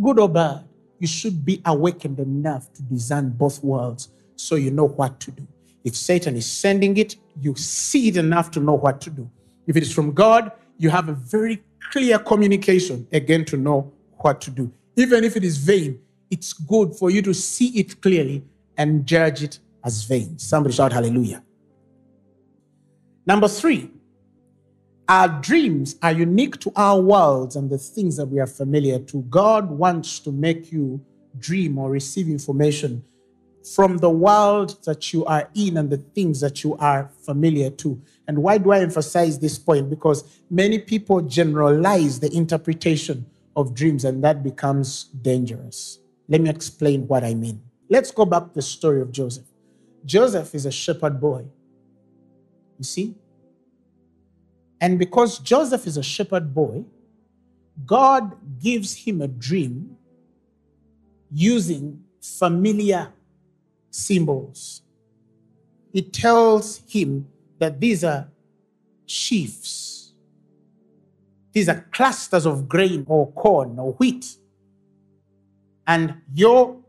[0.00, 0.64] good or bad,
[0.98, 5.46] you should be awakened enough to discern both worlds so you know what to do.
[5.84, 9.28] If Satan is sending it, you see it enough to know what to do.
[9.66, 14.40] If it is from God, you have a very clear communication again to know what
[14.42, 14.72] to do.
[14.96, 16.00] Even if it is vain,
[16.30, 18.44] it's good for you to see it clearly
[18.76, 20.38] and judge it as vain.
[20.38, 21.42] Somebody shout hallelujah.
[23.26, 23.90] Number three,
[25.08, 29.22] our dreams are unique to our worlds and the things that we are familiar to.
[29.22, 31.04] God wants to make you
[31.38, 33.04] dream or receive information
[33.74, 38.00] from the world that you are in and the things that you are familiar to.
[38.26, 39.90] And why do I emphasize this point?
[39.90, 45.98] Because many people generalize the interpretation of dreams, and that becomes dangerous.
[46.28, 47.60] Let me explain what I mean.
[47.88, 49.44] Let's go back to the story of Joseph.
[50.04, 51.44] Joseph is a shepherd boy.
[52.78, 53.14] You see,
[54.82, 56.84] and because Joseph is a shepherd boy,
[57.86, 59.96] God gives him a dream
[61.30, 63.12] using familiar
[63.90, 64.82] symbols.
[65.92, 67.28] He tells him
[67.60, 68.28] that these are
[69.06, 70.14] sheaves,
[71.52, 74.36] these are clusters of grain or corn or wheat.
[75.86, 76.80] And your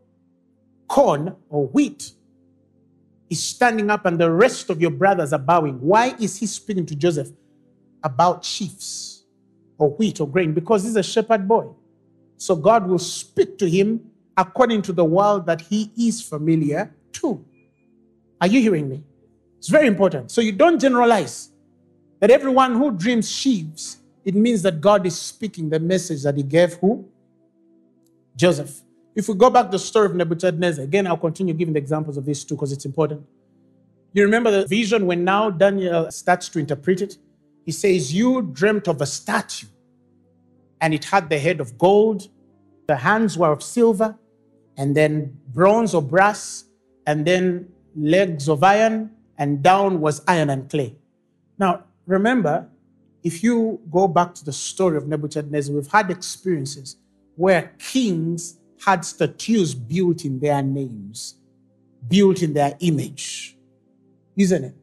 [0.88, 2.12] corn or wheat
[3.30, 5.80] is standing up, and the rest of your brothers are bowing.
[5.80, 7.30] Why is he speaking to Joseph?
[8.04, 9.24] About sheaves
[9.78, 11.68] or wheat or grain because he's a shepherd boy.
[12.38, 14.02] So God will speak to him
[14.38, 17.44] according to the world that he is familiar to.
[18.42, 19.04] Are you hearing me?
[19.58, 20.32] It's very important.
[20.32, 21.50] So you don't generalize
[22.20, 26.44] that everyone who dreams sheaves, it means that God is speaking the message that he
[26.44, 27.06] gave who?
[28.36, 28.82] Joseph.
[29.16, 32.18] If we go back to the story of Nebuchadnezzar, again, I'll continue giving the examples
[32.18, 33.26] of these two because it's important.
[34.12, 37.18] You remember the vision when now Daniel starts to interpret it?
[37.66, 39.68] He says, You dreamt of a statue,
[40.82, 42.30] and it had the head of gold,
[42.88, 44.18] the hands were of silver,
[44.78, 46.66] and then bronze or brass,
[47.08, 50.96] and then legs of iron, and down was iron and clay.
[51.58, 52.68] Now, remember,
[53.24, 56.98] if you go back to the story of Nebuchadnezzar, we've had experiences
[57.36, 61.36] where kings had statues built in their names,
[62.08, 63.58] built in their image,
[64.36, 64.76] isn't it?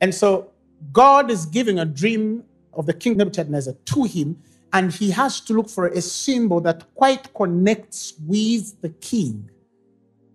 [0.00, 0.52] And so
[0.92, 4.40] God is giving a dream of the king Nebuchadnezzar to him,
[4.72, 9.50] and he has to look for a symbol that quite connects with the king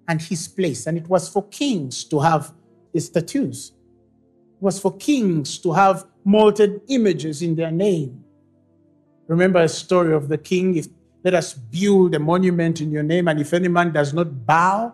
[0.07, 0.87] and his place.
[0.87, 2.53] And it was for kings to have
[2.97, 3.71] statues,
[4.55, 8.23] it was for kings to have molten images in their name.
[9.27, 10.75] Remember a story of the king?
[10.75, 10.87] If
[11.23, 14.93] let us build a monument in your name, and if any man does not bow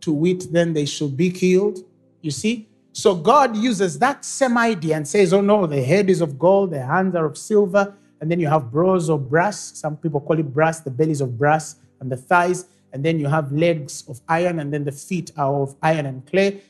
[0.00, 1.78] to it, then they shall be killed.
[2.20, 2.67] You see?
[2.98, 6.72] So God uses that same idea and says, Oh no, the head is of gold,
[6.72, 9.78] the hands are of silver, and then you have bronze or brass.
[9.78, 13.28] Some people call it brass, the bellies of brass, and the thighs, and then you
[13.28, 16.60] have legs of iron, and then the feet are of iron and clay.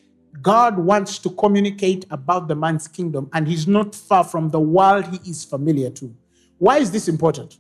[0.43, 5.07] God wants to communicate about the man's kingdom, and he's not far from the world
[5.07, 6.15] he is familiar to.
[6.59, 7.57] Why is this important?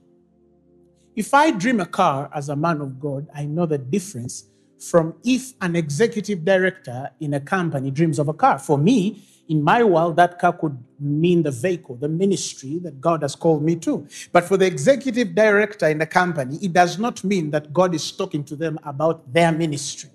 [1.16, 4.44] If I dream a car as a man of God, I know the difference
[4.78, 8.58] from if an executive director in a company dreams of a car.
[8.58, 13.22] For me, in my world, that car could mean the vehicle, the ministry that God
[13.22, 14.06] has called me to.
[14.30, 18.12] But for the executive director in the company, it does not mean that God is
[18.12, 20.10] talking to them about their ministry.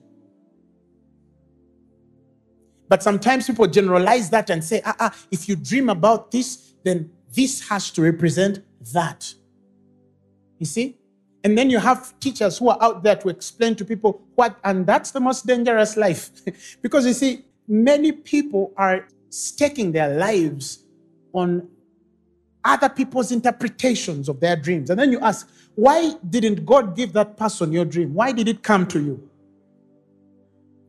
[2.87, 7.09] But sometimes people generalize that and say, ah, ah, if you dream about this, then
[7.33, 8.59] this has to represent
[8.93, 9.33] that.
[10.59, 10.97] You see?
[11.43, 14.87] And then you have teachers who are out there to explain to people what, and
[14.87, 16.31] that's the most dangerous life.
[16.81, 20.85] because you see, many people are staking their lives
[21.33, 21.67] on
[22.63, 24.89] other people's interpretations of their dreams.
[24.89, 28.13] And then you ask, why didn't God give that person your dream?
[28.13, 29.29] Why did it come to you?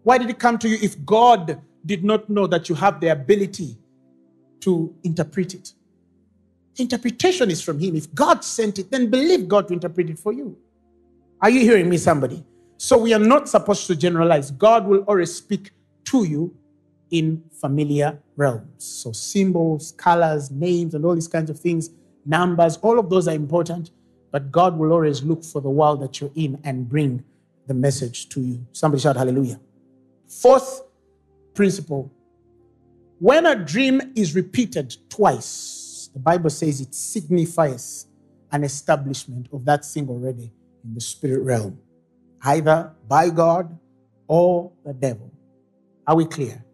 [0.05, 3.09] Why did it come to you if God did not know that you have the
[3.09, 3.77] ability
[4.61, 5.73] to interpret it?
[6.77, 7.97] Interpretation is from Him.
[7.97, 10.57] If God sent it, then believe God to interpret it for you.
[11.41, 12.45] Are you hearing me, somebody?
[12.77, 14.51] So we are not supposed to generalize.
[14.51, 15.71] God will always speak
[16.07, 16.57] to you
[17.11, 18.85] in familiar realms.
[18.85, 21.91] So symbols, colors, names, and all these kinds of things,
[22.27, 23.91] numbers, all of those are important.
[24.33, 27.23] But God will always look for the world that you're in and bring
[27.67, 28.67] the message to you.
[28.73, 29.61] Somebody shout hallelujah.
[30.29, 30.83] Fourth
[31.55, 32.11] principle
[33.21, 35.84] when a dream is repeated twice,
[36.15, 38.07] the Bible says it signifies
[38.53, 40.53] an establishment of that thing already
[40.85, 41.79] in the spirit realm,
[42.43, 43.77] either by God
[44.29, 45.33] or the devil.
[46.07, 46.65] Are we clear?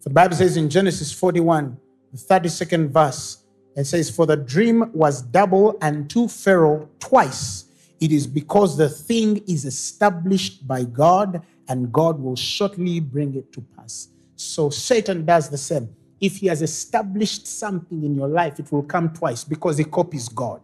[0.00, 1.76] For the Bible says in Genesis 41,
[2.12, 3.42] the 32nd verse,
[3.74, 7.64] it says, For the dream was double and to Pharaoh twice.
[8.00, 13.52] It is because the thing is established by God and God will shortly bring it
[13.52, 14.08] to pass.
[14.36, 15.88] So Satan does the same
[16.20, 20.28] if he has established something in your life, it will come twice because he copies
[20.28, 20.60] God.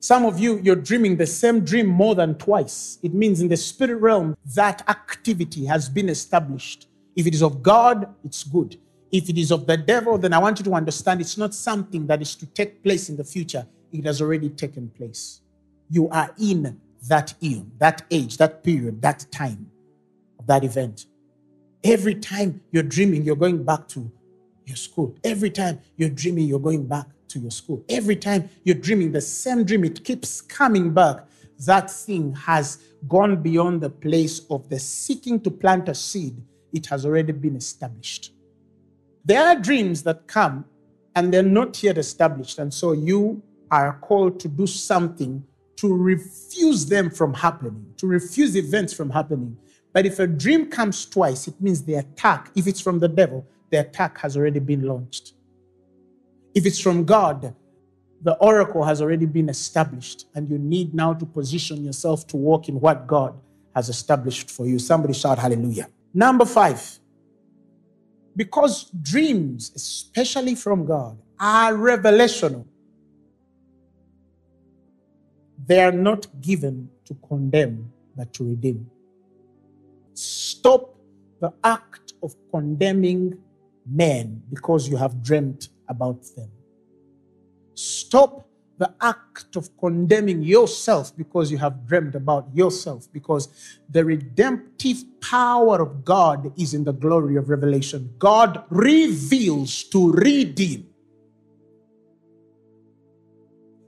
[0.00, 2.98] Some of you, you're dreaming the same dream more than twice.
[3.02, 6.88] It means in the spirit realm, that activity has been established.
[7.14, 8.78] If it is of God, it's good.
[9.12, 12.06] If it is of the devil, then I want you to understand it's not something
[12.08, 13.66] that is to take place in the future.
[13.92, 15.40] It has already taken place.
[15.88, 19.70] You are in that eon, that age, that period, that time
[20.46, 21.06] that event.
[21.84, 24.10] Every time you're dreaming, you're going back to
[24.66, 25.16] your school.
[25.24, 27.84] Every time you're dreaming, you're going back to your school.
[27.88, 31.26] Every time you're dreaming the same dream, it keeps coming back.
[31.66, 32.78] That thing has
[33.08, 36.40] gone beyond the place of the seeking to plant a seed,
[36.72, 38.32] it has already been established.
[39.24, 40.64] There are dreams that come
[41.14, 42.58] and they're not yet established.
[42.58, 45.44] And so you are called to do something
[45.76, 49.56] to refuse them from happening, to refuse events from happening.
[49.92, 53.46] But if a dream comes twice, it means the attack, if it's from the devil,
[53.70, 55.34] the attack has already been launched.
[56.54, 57.54] If it's from God,
[58.22, 62.68] the oracle has already been established, and you need now to position yourself to walk
[62.68, 63.34] in what God
[63.74, 64.78] has established for you.
[64.78, 65.88] Somebody shout hallelujah.
[66.14, 66.98] Number five,
[68.36, 72.66] because dreams, especially from God, are revelational,
[75.66, 78.90] they are not given to condemn, but to redeem.
[80.14, 80.98] Stop
[81.40, 83.38] the act of condemning
[83.86, 86.50] men because you have dreamt about them.
[87.74, 88.48] Stop
[88.78, 93.48] the act of condemning yourself because you have dreamed about yourself, because
[93.88, 98.12] the redemptive power of God is in the glory of revelation.
[98.18, 100.91] God reveals to redeem.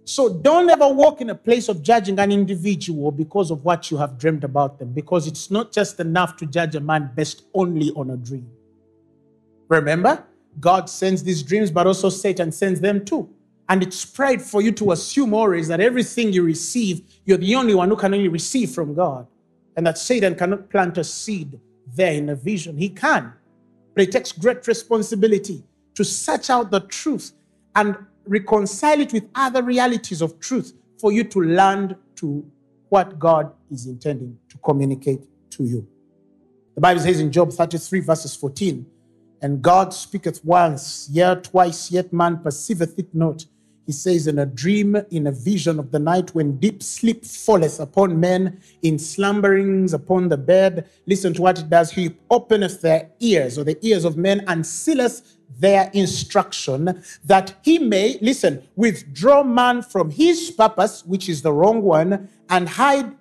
[0.05, 3.97] So don't ever walk in a place of judging an individual because of what you
[3.97, 7.91] have dreamed about them, because it's not just enough to judge a man based only
[7.93, 8.47] on a dream.
[9.69, 10.23] Remember,
[10.61, 13.31] God sends these dreams, but also Satan sends them too.
[13.71, 17.75] And it's pride for you to assume always that everything you receive, you're the only
[17.75, 19.27] one who can only receive from God.
[19.77, 21.59] And that Satan cannot plant a seed
[21.95, 22.77] there in a vision.
[22.77, 23.33] He can.
[23.95, 27.33] But it takes great responsibility to search out the truth
[27.75, 27.97] and
[28.27, 32.45] reconcile it with other realities of truth for you to land to
[32.89, 35.21] what God is intending to communicate
[35.51, 35.87] to you.
[36.75, 38.87] The Bible says in Job 33, verses 14,
[39.43, 43.45] and God speaketh once, yet twice, yet man perceiveth it not.
[43.87, 47.79] He says, In a dream, in a vision of the night, when deep sleep falleth
[47.81, 50.89] upon men, in slumberings upon the bed.
[51.07, 51.91] Listen to what it does.
[51.91, 57.79] He openeth their ears, or the ears of men, and sealeth their instruction, that he
[57.79, 63.15] may, listen, withdraw man from his purpose, which is the wrong one, and hide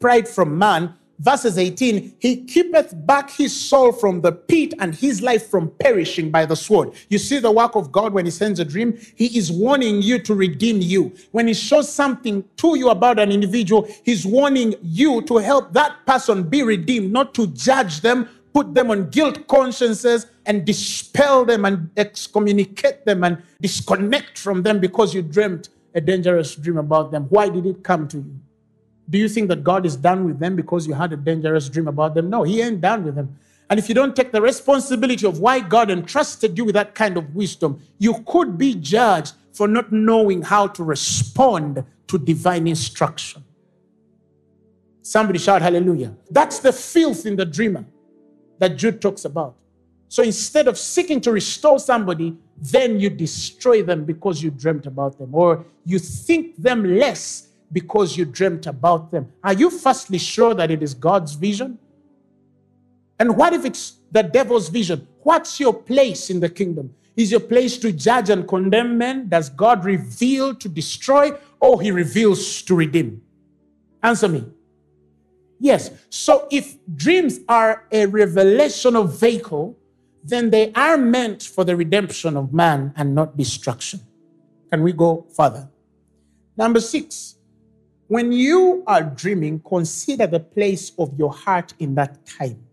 [0.00, 0.94] pride from man.
[1.20, 6.28] Verses 18, he keepeth back his soul from the pit and his life from perishing
[6.30, 6.90] by the sword.
[7.08, 8.98] You see the work of God when he sends a dream?
[9.14, 11.14] He is warning you to redeem you.
[11.30, 16.04] When he shows something to you about an individual, he's warning you to help that
[16.04, 21.64] person be redeemed, not to judge them, put them on guilt consciences and dispel them
[21.64, 27.24] and excommunicate them and disconnect from them because you dreamt a dangerous dream about them.
[27.28, 28.40] Why did it come to you?
[29.08, 31.88] Do you think that God is done with them because you had a dangerous dream
[31.88, 32.30] about them?
[32.30, 33.36] No, He ain't done with them.
[33.70, 37.16] And if you don't take the responsibility of why God entrusted you with that kind
[37.16, 43.44] of wisdom, you could be judged for not knowing how to respond to divine instruction.
[45.02, 46.14] Somebody shout hallelujah.
[46.30, 47.84] That's the filth in the dreamer
[48.58, 49.56] that Jude talks about.
[50.14, 55.18] So instead of seeking to restore somebody, then you destroy them because you dreamt about
[55.18, 59.32] them, or you think them less because you dreamt about them.
[59.42, 61.80] Are you firstly sure that it is God's vision?
[63.18, 65.04] And what if it's the devil's vision?
[65.24, 66.94] What's your place in the kingdom?
[67.16, 69.28] Is your place to judge and condemn men?
[69.28, 73.20] Does God reveal to destroy or he reveals to redeem?
[74.00, 74.44] Answer me.
[75.58, 75.90] Yes.
[76.08, 79.76] So if dreams are a revelation of vehicle,
[80.24, 84.00] then they are meant for the redemption of man and not destruction.
[84.70, 85.68] Can we go further?
[86.56, 87.36] Number six,
[88.08, 92.64] when you are dreaming, consider the place of your heart in that time.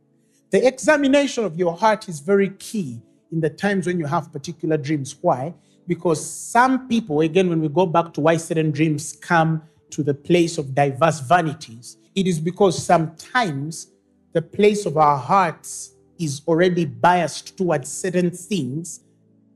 [0.52, 4.78] The examination of your heart is very key in the times when you have particular
[4.78, 5.16] dreams.
[5.22, 5.54] Why?
[5.88, 10.14] Because some people, again, when we go back to why certain dreams come to the
[10.14, 13.88] place of diverse vanities, it is because sometimes
[14.34, 19.02] the place of our hearts is already biased towards certain things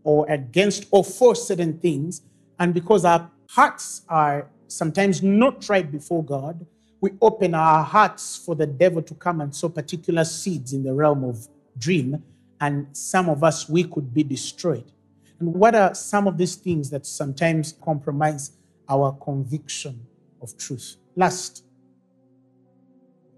[0.04, 2.22] or against or for certain things.
[2.60, 6.66] And because our hearts are sometimes not right before God,
[7.02, 10.94] we open our hearts for the devil to come and sow particular seeds in the
[10.94, 11.48] realm of
[11.78, 12.24] dream,
[12.62, 14.92] and some of us, we could be destroyed.
[15.40, 18.52] And what are some of these things that sometimes compromise
[18.88, 20.00] our conviction
[20.42, 20.96] of truth?
[21.16, 21.66] Last,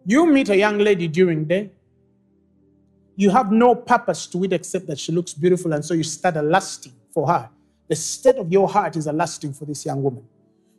[0.06, 1.72] you meet a young lady during day,
[3.18, 6.38] you have no purpose to it except that she looks beautiful, and so you start
[6.38, 7.50] a lusting for her.
[7.90, 10.24] The state of your heart is a lusting for this young woman.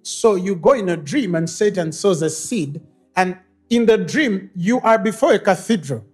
[0.03, 2.81] So you go in a dream and Satan sows a seed,
[3.17, 3.37] and
[3.69, 6.05] in the dream, you are before a cathedral.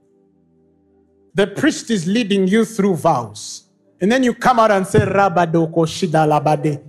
[1.35, 3.65] The priest is leading you through vows.
[4.01, 6.83] And then you come out and say, Rabadoko Shida.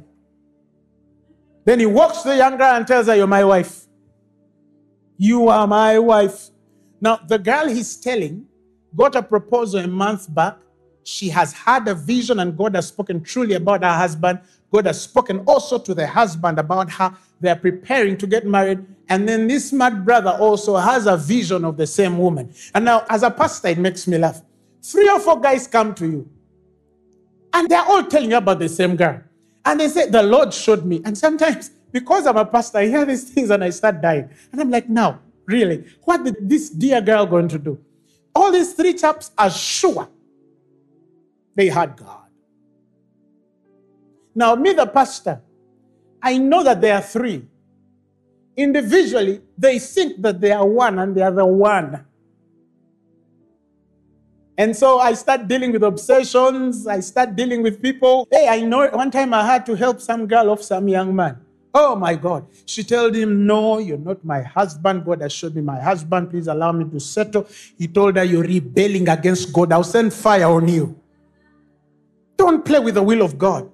[1.66, 3.86] Then he walks to the young girl and tells her, You're my wife.
[5.18, 6.50] You are my wife.
[7.02, 8.48] Now, the girl he's telling
[8.96, 10.58] got a proposal a month back.
[11.04, 14.40] She has had a vision, and God has spoken truly about her husband.
[14.72, 18.86] God has spoken also to the husband about how they're preparing to get married.
[19.08, 22.54] And then this mad brother also has a vision of the same woman.
[22.74, 24.42] And now, as a pastor, it makes me laugh.
[24.82, 26.30] Three or four guys come to you,
[27.54, 29.22] and they're all telling you about the same girl.
[29.64, 31.02] And they say, The Lord showed me.
[31.06, 34.30] And sometimes, because I'm a pastor, I hear these things and I start dying.
[34.52, 37.80] And I'm like, Now, really, what did this dear girl going to do?
[38.36, 40.10] All these three chaps are sure
[41.56, 42.28] they had God.
[44.36, 45.42] Now, me, the pastor,
[46.22, 47.48] I know that there are three.
[48.58, 52.06] Individually, they think that they are one and they are the one.
[54.58, 56.88] And so I start dealing with obsessions.
[56.88, 58.28] I start dealing with people.
[58.32, 61.45] Hey, I know one time I had to help some girl off some young man.
[61.78, 62.48] Oh my God.
[62.66, 65.04] She told him, No, you're not my husband.
[65.04, 66.30] God has showed me my husband.
[66.30, 67.46] Please allow me to settle.
[67.78, 69.74] He told her, You're rebelling against God.
[69.74, 70.98] I'll send fire on you.
[72.38, 73.70] Don't play with the will of God.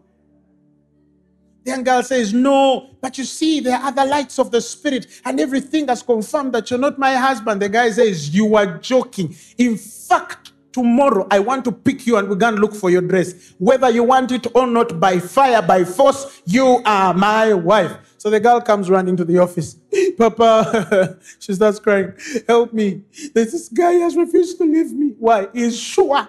[1.64, 5.06] The young girl says, No, but you see, there are other lights of the spirit,
[5.24, 7.62] and everything has confirmed that you're not my husband.
[7.62, 9.36] The guy says, You are joking.
[9.60, 13.02] In fact, tomorrow I want to pick you and we're going to look for your
[13.02, 13.54] dress.
[13.58, 17.98] Whether you want it or not, by fire, by force, you are my wife.
[18.18, 19.78] So the girl comes running to the office.
[20.18, 22.14] Papa, she starts crying.
[22.48, 23.04] Help me.
[23.34, 25.16] This guy has refused to leave me.
[25.18, 25.48] Why?
[25.54, 26.28] He's sure.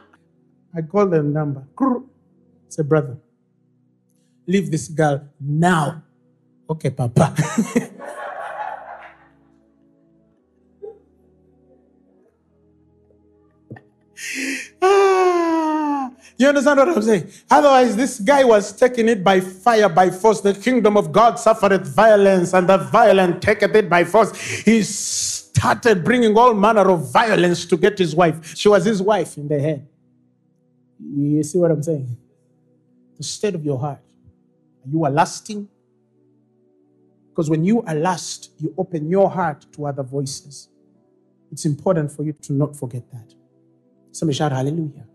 [0.74, 1.64] I call the number.
[2.68, 3.18] Say, brother,
[4.46, 6.02] leave this girl now.
[6.70, 7.34] Okay, Papa.
[14.82, 17.30] ah, you understand what I'm saying?
[17.50, 20.40] Otherwise, this guy was taking it by fire, by force.
[20.40, 24.32] The kingdom of God suffereth violence, and the violent taketh it by force.
[24.38, 28.56] He started bringing all manner of violence to get his wife.
[28.56, 29.86] She was his wife in the head.
[30.98, 32.16] You see what I'm saying?
[33.16, 34.00] The state of your heart.
[34.86, 35.68] You are lusting.
[37.28, 40.68] Because when you are lust, you open your heart to other voices.
[41.50, 43.34] It's important for you to not forget that.
[44.12, 45.06] Somebody shout hallelujah.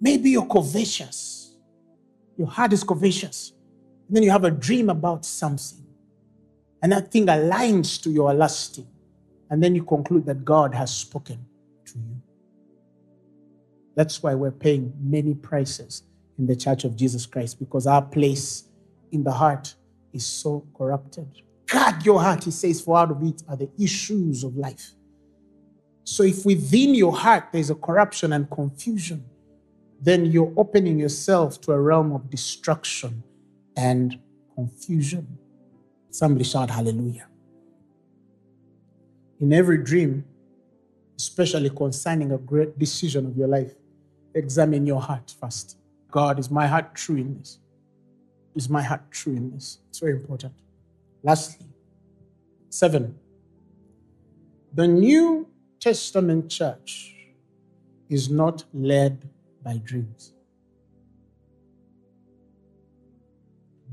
[0.00, 1.56] Maybe you're covetous.
[2.36, 3.52] Your heart is covetous.
[4.08, 5.86] And then you have a dream about something.
[6.82, 8.86] And that thing aligns to your lusting.
[9.48, 11.46] And then you conclude that God has spoken
[11.86, 12.20] to you.
[13.94, 16.02] That's why we're paying many prices
[16.38, 18.64] in the church of Jesus Christ because our place
[19.12, 19.74] in the heart
[20.12, 21.28] is so corrupted.
[21.66, 24.92] Guard your heart, he says, for out of it are the issues of life.
[26.04, 29.24] So if within your heart there's a corruption and confusion,
[30.00, 33.22] then you're opening yourself to a realm of destruction
[33.76, 34.18] and
[34.54, 35.38] confusion.
[36.10, 37.26] Somebody shout hallelujah.
[39.40, 40.24] In every dream,
[41.16, 43.72] especially concerning a great decision of your life,
[44.34, 45.78] examine your heart first.
[46.10, 47.58] God, is my heart true in this?
[48.54, 49.78] Is my heart true in this?
[49.88, 50.52] It's very important.
[51.22, 51.66] Lastly,
[52.68, 53.16] seven,
[54.72, 55.48] the New
[55.84, 57.14] Testament church
[58.08, 59.28] is not led
[59.62, 60.32] by dreams.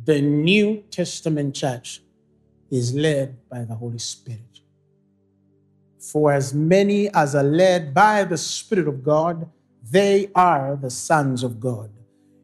[0.06, 2.02] The New Testament church
[2.72, 4.62] is led by the Holy Spirit.
[6.00, 9.50] For as many as are led by the Spirit of God,
[9.84, 11.90] they are the sons of God.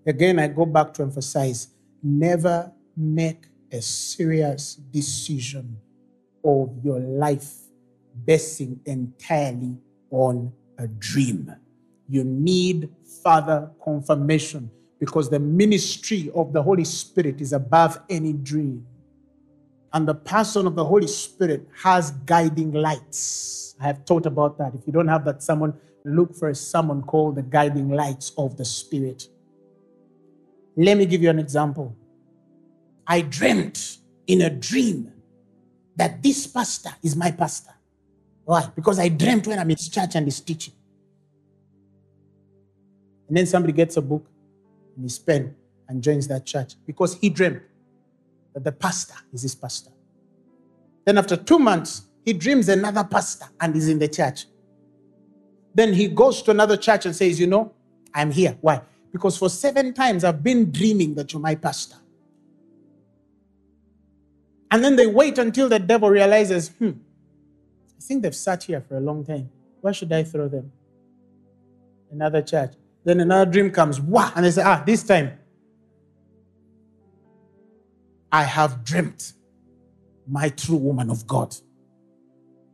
[0.06, 1.70] Again, I go back to emphasize
[2.04, 5.78] never make a serious decision
[6.44, 7.67] of your life
[8.26, 9.78] basing entirely
[10.12, 11.54] on a dream.
[12.10, 12.90] You need
[13.24, 18.86] further confirmation because the ministry of the Holy Spirit is above any dream.
[19.94, 23.76] And the person of the Holy Spirit has guiding lights.
[23.80, 24.74] I have taught about that.
[24.76, 28.66] If you don't have that, someone look for someone called the guiding lights of the
[28.66, 29.28] Spirit.
[30.76, 31.96] Let me give you an example.
[33.06, 33.98] I dreamt
[34.28, 35.12] in a dream
[35.96, 37.72] that this pastor is my pastor.
[38.48, 38.66] Why?
[38.74, 40.74] Because I dreamt when I'm in church and he's teaching.
[43.28, 44.26] And then somebody gets a book
[44.96, 45.54] and his pen
[45.90, 47.62] and joins that church because he dreamt
[48.54, 49.92] that the pastor is his pastor.
[51.04, 54.46] Then after two months, he dreams another pastor and is in the church.
[55.76, 57.74] Then he goes to another church and says, You know,
[58.14, 58.58] I'm here.
[58.62, 58.80] Why?
[59.12, 61.98] Because for seven times I've been dreaming that you're my pastor.
[64.72, 66.92] And then they wait until the devil realizes, hmm,
[67.98, 69.50] I think they've sat here for a long time.
[69.82, 70.72] Why should I throw them?
[72.12, 72.74] Another church.
[73.04, 75.38] Then another dream comes, wow, and they say, ah, this time
[78.32, 79.34] I have dreamt
[80.28, 81.56] my true woman of God.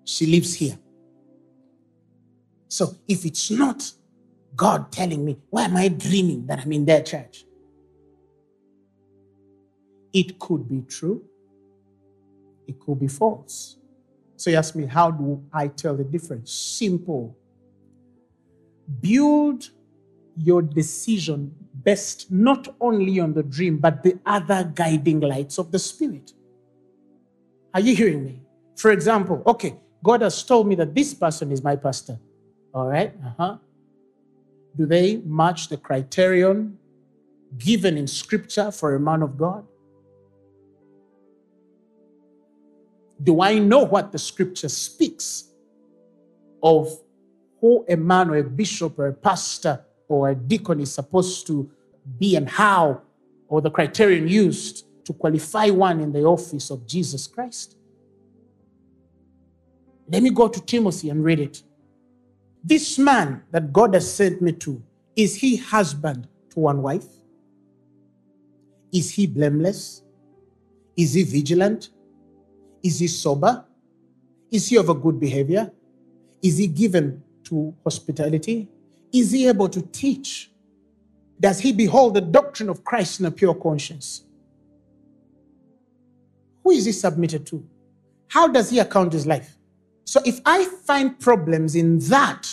[0.06, 0.78] She lives here.
[2.68, 3.92] So if it's not
[4.56, 7.46] God telling me, why am I dreaming that I'm in their church?
[10.12, 11.24] It could be true,
[12.68, 13.78] it could be false.
[14.44, 16.52] So you ask me, how do I tell the difference?
[16.52, 17.34] Simple.
[19.00, 19.70] Build
[20.36, 25.80] your decision based not only on the dream, but the other guiding lights of the
[25.80, 26.34] Spirit.
[27.74, 28.42] Are you hearing me?
[28.76, 32.20] For example, okay, God has told me that this person is my pastor.
[32.74, 33.58] All right, uh huh.
[34.76, 36.78] Do they match the criterion
[37.58, 39.66] given in Scripture for a man of God?
[43.24, 45.46] Do I know what the Scripture speaks
[46.62, 46.90] of
[47.62, 51.72] who a man or a bishop or a pastor or a deacon is supposed to
[52.20, 53.02] be and how,
[53.48, 57.78] or the criterion used to qualify one in the office of Jesus Christ.
[60.10, 61.64] Let me go to Timothy and read it.
[62.64, 64.82] This man that God has sent me to,
[65.16, 67.06] is he husband to one wife?
[68.92, 70.04] Is he blameless?
[70.96, 71.90] Is he vigilant?
[72.84, 73.66] Is he sober?
[74.52, 75.72] Is he of a good behavior?
[76.42, 78.68] Is he given to hospitality?
[79.14, 80.52] Is he able to teach?
[81.40, 84.24] Does he behold the doctrine of Christ in a pure conscience?
[86.64, 87.66] Who is he submitted to?
[88.28, 89.58] How does he account his life?
[90.06, 92.48] So if I find problems in that,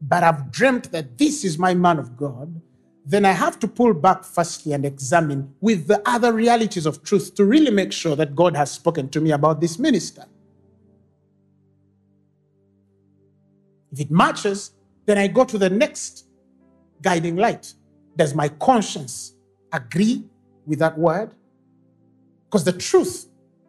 [0.00, 2.60] but I've dreamt that this is my man of God,
[3.04, 7.34] then I have to pull back firstly and examine with the other realities of truth
[7.34, 10.24] to really make sure that God has spoken to me about this minister.
[13.90, 14.72] If it matches,
[15.04, 16.26] then I go to the next
[17.02, 17.74] guiding light.
[18.16, 19.34] Does my conscience
[19.72, 20.24] agree
[20.64, 21.34] with that word?
[22.44, 23.26] Because the truth,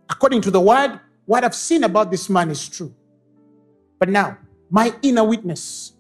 [0.10, 2.94] according to the word, what I've seen about this man is true.
[4.00, 4.38] But now,
[4.70, 5.94] my inner witness,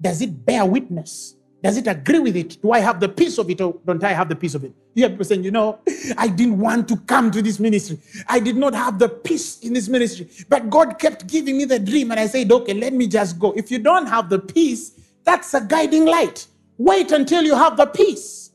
[0.00, 2.60] does it bear witness does it agree with it?
[2.60, 4.72] Do I have the piece of it or don't I have the piece of it?
[4.94, 5.78] You have people saying, you know,
[6.18, 7.98] I didn't want to come to this ministry.
[8.26, 10.28] I did not have the peace in this ministry.
[10.48, 13.52] But God kept giving me the dream and I said, okay, let me just go.
[13.52, 14.92] If you don't have the peace,
[15.22, 16.48] that's a guiding light.
[16.78, 18.50] Wait until you have the peace.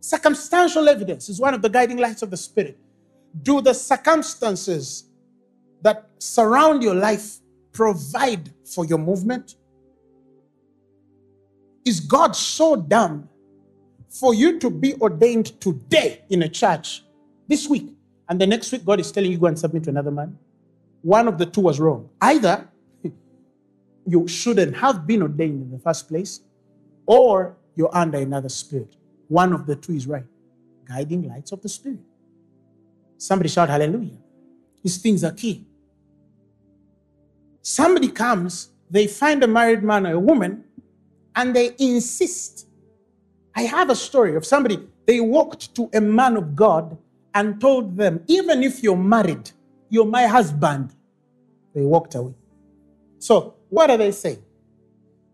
[0.00, 2.78] Circumstantial evidence is one of the guiding lights of the Spirit.
[3.42, 5.04] Do the circumstances
[5.82, 7.40] that surround your life
[7.72, 9.56] provide for your movement?
[11.84, 13.28] Is God so dumb
[14.08, 17.04] for you to be ordained today in a church
[17.48, 17.88] this week
[18.28, 20.38] and the next week God is telling you go and submit to another man?
[21.02, 22.10] One of the two was wrong.
[22.20, 22.68] Either
[24.06, 26.40] you shouldn't have been ordained in the first place
[27.06, 28.96] or you're under another spirit.
[29.28, 30.26] One of the two is right.
[30.84, 32.00] Guiding lights of the spirit.
[33.16, 34.18] Somebody shout hallelujah.
[34.82, 35.66] These things are key.
[37.62, 40.64] Somebody comes, they find a married man or a woman,
[41.36, 42.66] and they insist.
[43.54, 46.96] I have a story of somebody, they walked to a man of God
[47.34, 49.50] and told them, even if you're married,
[49.88, 50.94] you're my husband.
[51.74, 52.34] They walked away.
[53.18, 54.42] So, what are they saying?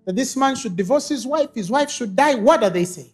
[0.04, 2.34] That this man should divorce his wife, his wife should die.
[2.34, 3.12] What are they saying?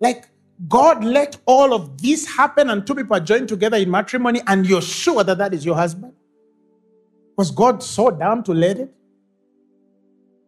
[0.00, 0.28] Like,
[0.68, 4.66] God let all of this happen and two people are joined together in matrimony, and
[4.66, 6.15] you're sure that that is your husband?
[7.36, 8.94] Was God so dumb to let it?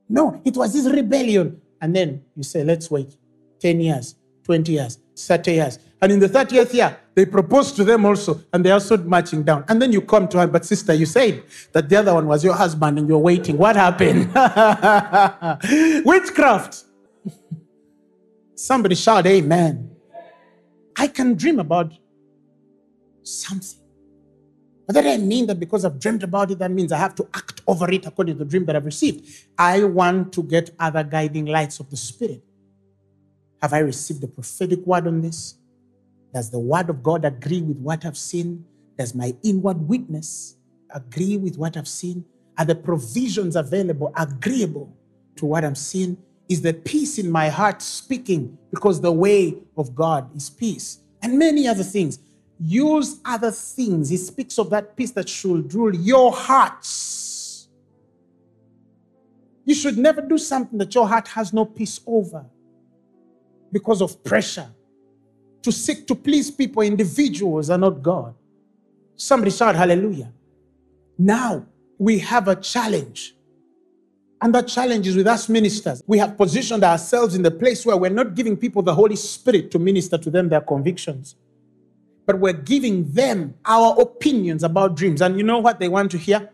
[0.09, 1.61] No, it was his rebellion.
[1.81, 3.17] And then you say, let's wait
[3.61, 4.15] 10 years,
[4.45, 5.79] 20 years, 30 years.
[6.01, 9.43] And in the 30th year, they proposed to them also, and they are also marching
[9.43, 9.65] down.
[9.69, 12.45] And then you come to her, but sister, you said that the other one was
[12.45, 13.59] your husband and you're waiting.
[13.59, 14.29] What happened?
[16.05, 16.85] Witchcraft.
[18.55, 19.91] Somebody shout, Amen.
[20.97, 21.93] I can dream about
[23.23, 23.78] something.
[24.89, 27.29] But that doesn't mean that because I've dreamed about it, that means I have to
[27.35, 29.29] act over it according to the dream that I've received.
[29.59, 32.43] I want to get other guiding lights of the Spirit.
[33.61, 35.57] Have I received the prophetic word on this?
[36.33, 38.65] Does the word of God agree with what I've seen?
[38.97, 40.57] Does my inward witness
[40.95, 42.25] agree with what I've seen?
[42.57, 44.97] Are the provisions available agreeable
[45.37, 46.17] to what I'm seeing?
[46.49, 51.01] Is the peace in my heart speaking because the way of God is peace?
[51.21, 52.21] And many other things
[52.61, 54.09] use other things.
[54.09, 57.69] He speaks of that peace that should rule your hearts.
[59.65, 62.45] You should never do something that your heart has no peace over
[63.71, 64.69] because of pressure
[65.63, 68.35] to seek to please people, individuals, and not God.
[69.17, 70.33] Somebody shout hallelujah.
[71.19, 71.67] Now
[71.99, 73.35] we have a challenge.
[74.41, 76.01] And that challenge is with us ministers.
[76.07, 79.73] We have positioned ourselves in the place where we're not giving people the Holy Spirit
[79.73, 81.35] to minister to them their convictions
[82.29, 85.23] but we're giving them our opinions about dreams.
[85.23, 86.51] And you know what they want to hear?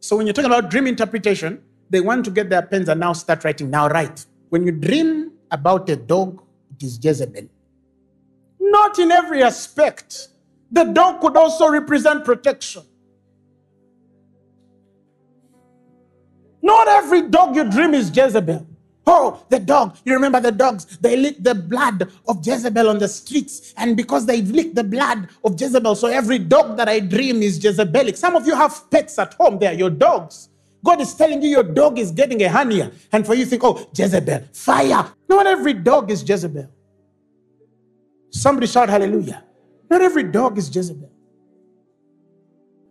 [0.00, 3.12] So when you're talking about dream interpretation, they want to get their pens and now
[3.12, 3.68] start writing.
[3.68, 4.24] Now, write.
[4.48, 6.42] When you dream about a dog,
[6.74, 7.50] it is Jezebel.
[8.58, 10.28] Not in every aspect.
[10.72, 12.84] The dog could also represent protection.
[16.62, 18.66] Not every dog you dream is Jezebel.
[19.06, 19.98] Oh, the dog.
[20.04, 20.98] You remember the dogs?
[20.98, 23.74] They licked the blood of Jezebel on the streets.
[23.76, 27.58] And because they licked the blood of Jezebel, so every dog that I dream is
[27.58, 28.16] Jezebelic.
[28.16, 30.48] Some of you have pets at home, they are your dogs.
[30.84, 32.92] God is telling you your dog is getting a hernia.
[33.12, 35.06] And for you think, oh, Jezebel, fire.
[35.28, 36.70] Not every dog is Jezebel.
[38.30, 39.44] Somebody shout hallelujah.
[39.90, 41.10] Not every dog is Jezebel.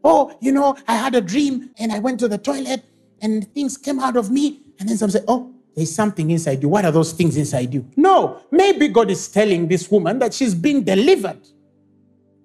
[0.03, 2.83] Oh, you know, I had a dream and I went to the toilet
[3.21, 4.61] and things came out of me.
[4.79, 6.69] And then some say, oh, there's something inside you.
[6.69, 7.89] What are those things inside you?
[7.95, 11.39] No, maybe God is telling this woman that she's been delivered.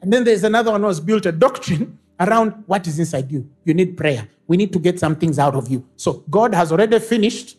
[0.00, 3.48] And then there's another one who's built a doctrine around what is inside you.
[3.64, 4.28] You need prayer.
[4.46, 5.86] We need to get some things out of you.
[5.96, 7.58] So God has already finished.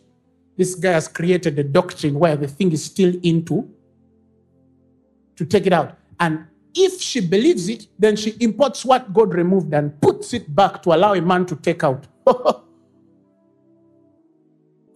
[0.56, 3.70] This guy has created a doctrine where the thing is still into
[5.36, 5.96] to take it out.
[6.18, 10.82] And if she believes it, then she imports what God removed and puts it back
[10.82, 12.06] to allow a man to take out.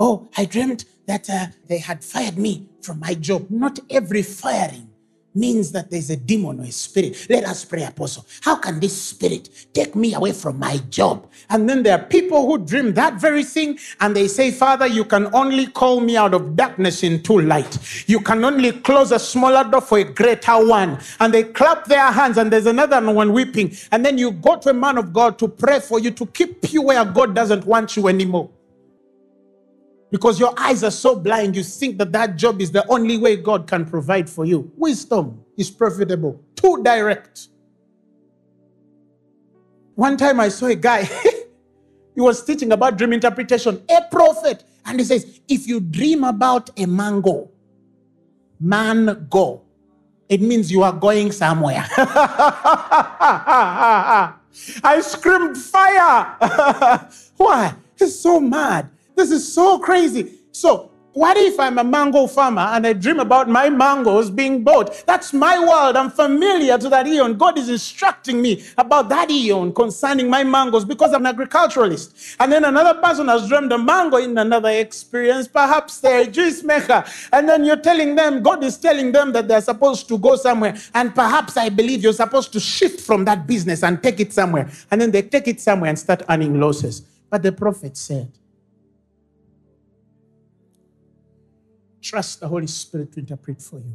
[0.00, 3.46] oh, I dreamt that uh, they had fired me from my job.
[3.50, 4.88] Not every firing
[5.34, 7.26] means that there's a demon or a spirit.
[7.28, 8.26] Let us pray, Apostle.
[8.42, 11.28] How can this spirit take me away from my job?
[11.50, 15.04] And then there are people who dream that very thing and they say, Father, you
[15.04, 17.78] can only call me out of darkness into light.
[18.08, 20.98] You can only close a smaller door for a greater one.
[21.20, 23.74] And they clap their hands and there's another one weeping.
[23.92, 26.72] And then you go to a man of God to pray for you to keep
[26.72, 28.50] you where God doesn't want you anymore
[30.14, 33.34] because your eyes are so blind, you think that that job is the only way
[33.34, 34.70] God can provide for you.
[34.76, 37.48] Wisdom is profitable, too direct.
[39.96, 41.02] One time I saw a guy,
[42.14, 46.70] he was teaching about dream interpretation, a prophet, and he says, If you dream about
[46.78, 47.50] a mango,
[48.60, 49.62] man go,
[50.28, 51.84] it means you are going somewhere.
[51.98, 54.36] I
[55.00, 57.08] screamed fire.
[57.36, 57.74] Why?
[57.98, 58.90] He's so mad.
[59.16, 60.32] This is so crazy.
[60.52, 65.06] So, what if I'm a mango farmer and I dream about my mangoes being bought?
[65.06, 65.94] That's my world.
[65.94, 67.38] I'm familiar to that eon.
[67.38, 72.36] God is instructing me about that eon concerning my mangoes because I'm an agriculturalist.
[72.40, 75.46] And then another person has dreamed a mango in another experience.
[75.46, 77.04] Perhaps they're a juice maker.
[77.32, 80.76] And then you're telling them, God is telling them that they're supposed to go somewhere.
[80.94, 84.68] And perhaps I believe you're supposed to shift from that business and take it somewhere.
[84.90, 87.02] And then they take it somewhere and start earning losses.
[87.30, 88.32] But the prophet said,
[92.04, 93.94] Trust the Holy Spirit to interpret for you.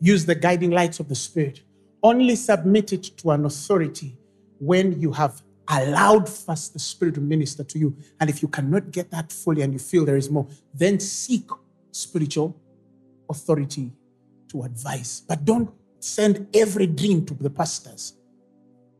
[0.00, 1.60] Use the guiding lights of the Spirit.
[2.02, 4.16] Only submit it to an authority
[4.58, 7.94] when you have allowed first the Spirit to minister to you.
[8.18, 11.50] And if you cannot get that fully and you feel there is more, then seek
[11.90, 12.56] spiritual
[13.28, 13.92] authority
[14.48, 15.22] to advise.
[15.28, 18.14] But don't send every dream to the pastors.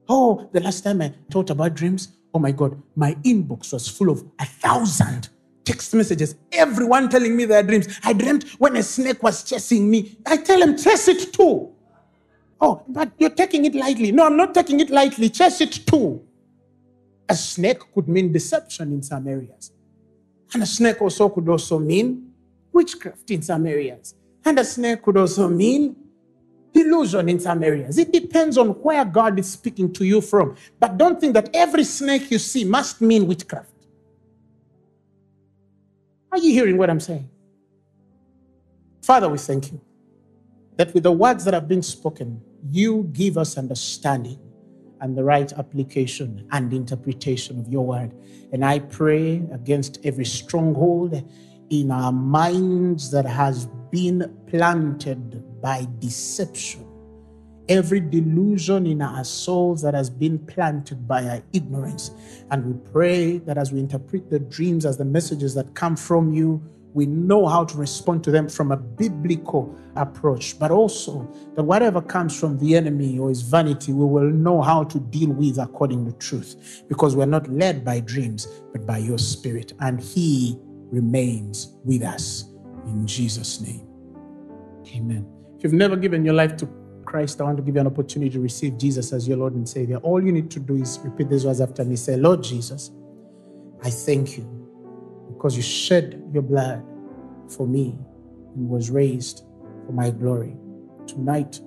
[0.07, 4.11] Oh, the last time I taught about dreams, oh my God, my inbox was full
[4.11, 5.31] of a thousand
[5.65, 7.89] text messages, everyone telling me their dreams.
[8.03, 10.19] I dreamt when a snake was chasing me.
[10.27, 11.73] I tell them, chase it too.
[12.61, 14.13] Oh, but you're taking it lightly.
[14.13, 15.29] No, I'm not taking it lightly.
[15.29, 16.23] Chase it too.
[17.29, 19.73] A snake could mean deception in some areas.
[20.55, 22.33] And a snake also could also mean
[22.73, 24.15] witchcraft in some areas.
[24.45, 25.97] And a snake could also mean
[26.75, 27.99] illusion in some areas.
[27.99, 30.57] It depends on where God is speaking to you from.
[30.79, 33.72] But don't think that every snake you see must mean witchcraft.
[36.33, 37.29] Are you hearing what I'm saying?
[39.03, 39.81] Father, we thank you
[40.77, 44.39] that with the words that have been spoken, you give us understanding
[45.03, 48.15] and the right application and interpretation of your word.
[48.51, 51.23] And I pray against every stronghold
[51.69, 56.87] in our minds that has been planted by deception
[57.69, 62.11] every delusion in our souls that has been planted by our ignorance.
[62.51, 66.33] And we pray that as we interpret the dreams as the messages that come from
[66.33, 66.63] you,
[66.95, 72.03] we know how to respond to them from a biblical approach, but also that whatever
[72.03, 76.05] comes from the enemy or his vanity, we will know how to deal with according
[76.05, 80.59] to truth, because we're not led by dreams, but by your spirit, and he
[80.91, 82.45] remains with us.
[82.85, 83.87] In Jesus' name.
[84.95, 85.27] Amen.
[85.57, 86.69] If you've never given your life to
[87.13, 89.69] Christ, I want to give you an opportunity to receive Jesus as your Lord and
[89.69, 89.99] Savior.
[89.99, 91.95] All you need to do is repeat these words after me.
[91.95, 92.91] Say, Lord Jesus,
[93.85, 94.45] I thank you
[95.29, 96.83] because you shed your blood
[97.55, 97.99] for me
[98.57, 99.45] and was raised
[99.85, 100.57] for my glory.
[101.07, 101.61] Tonight,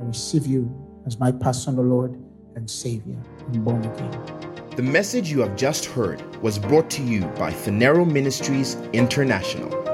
[0.00, 0.72] I receive you
[1.08, 2.12] as my personal Lord
[2.54, 3.16] and Savior.
[3.52, 4.22] I'm born again.
[4.76, 9.77] The message you have just heard was brought to you by Phaneroo Ministries International.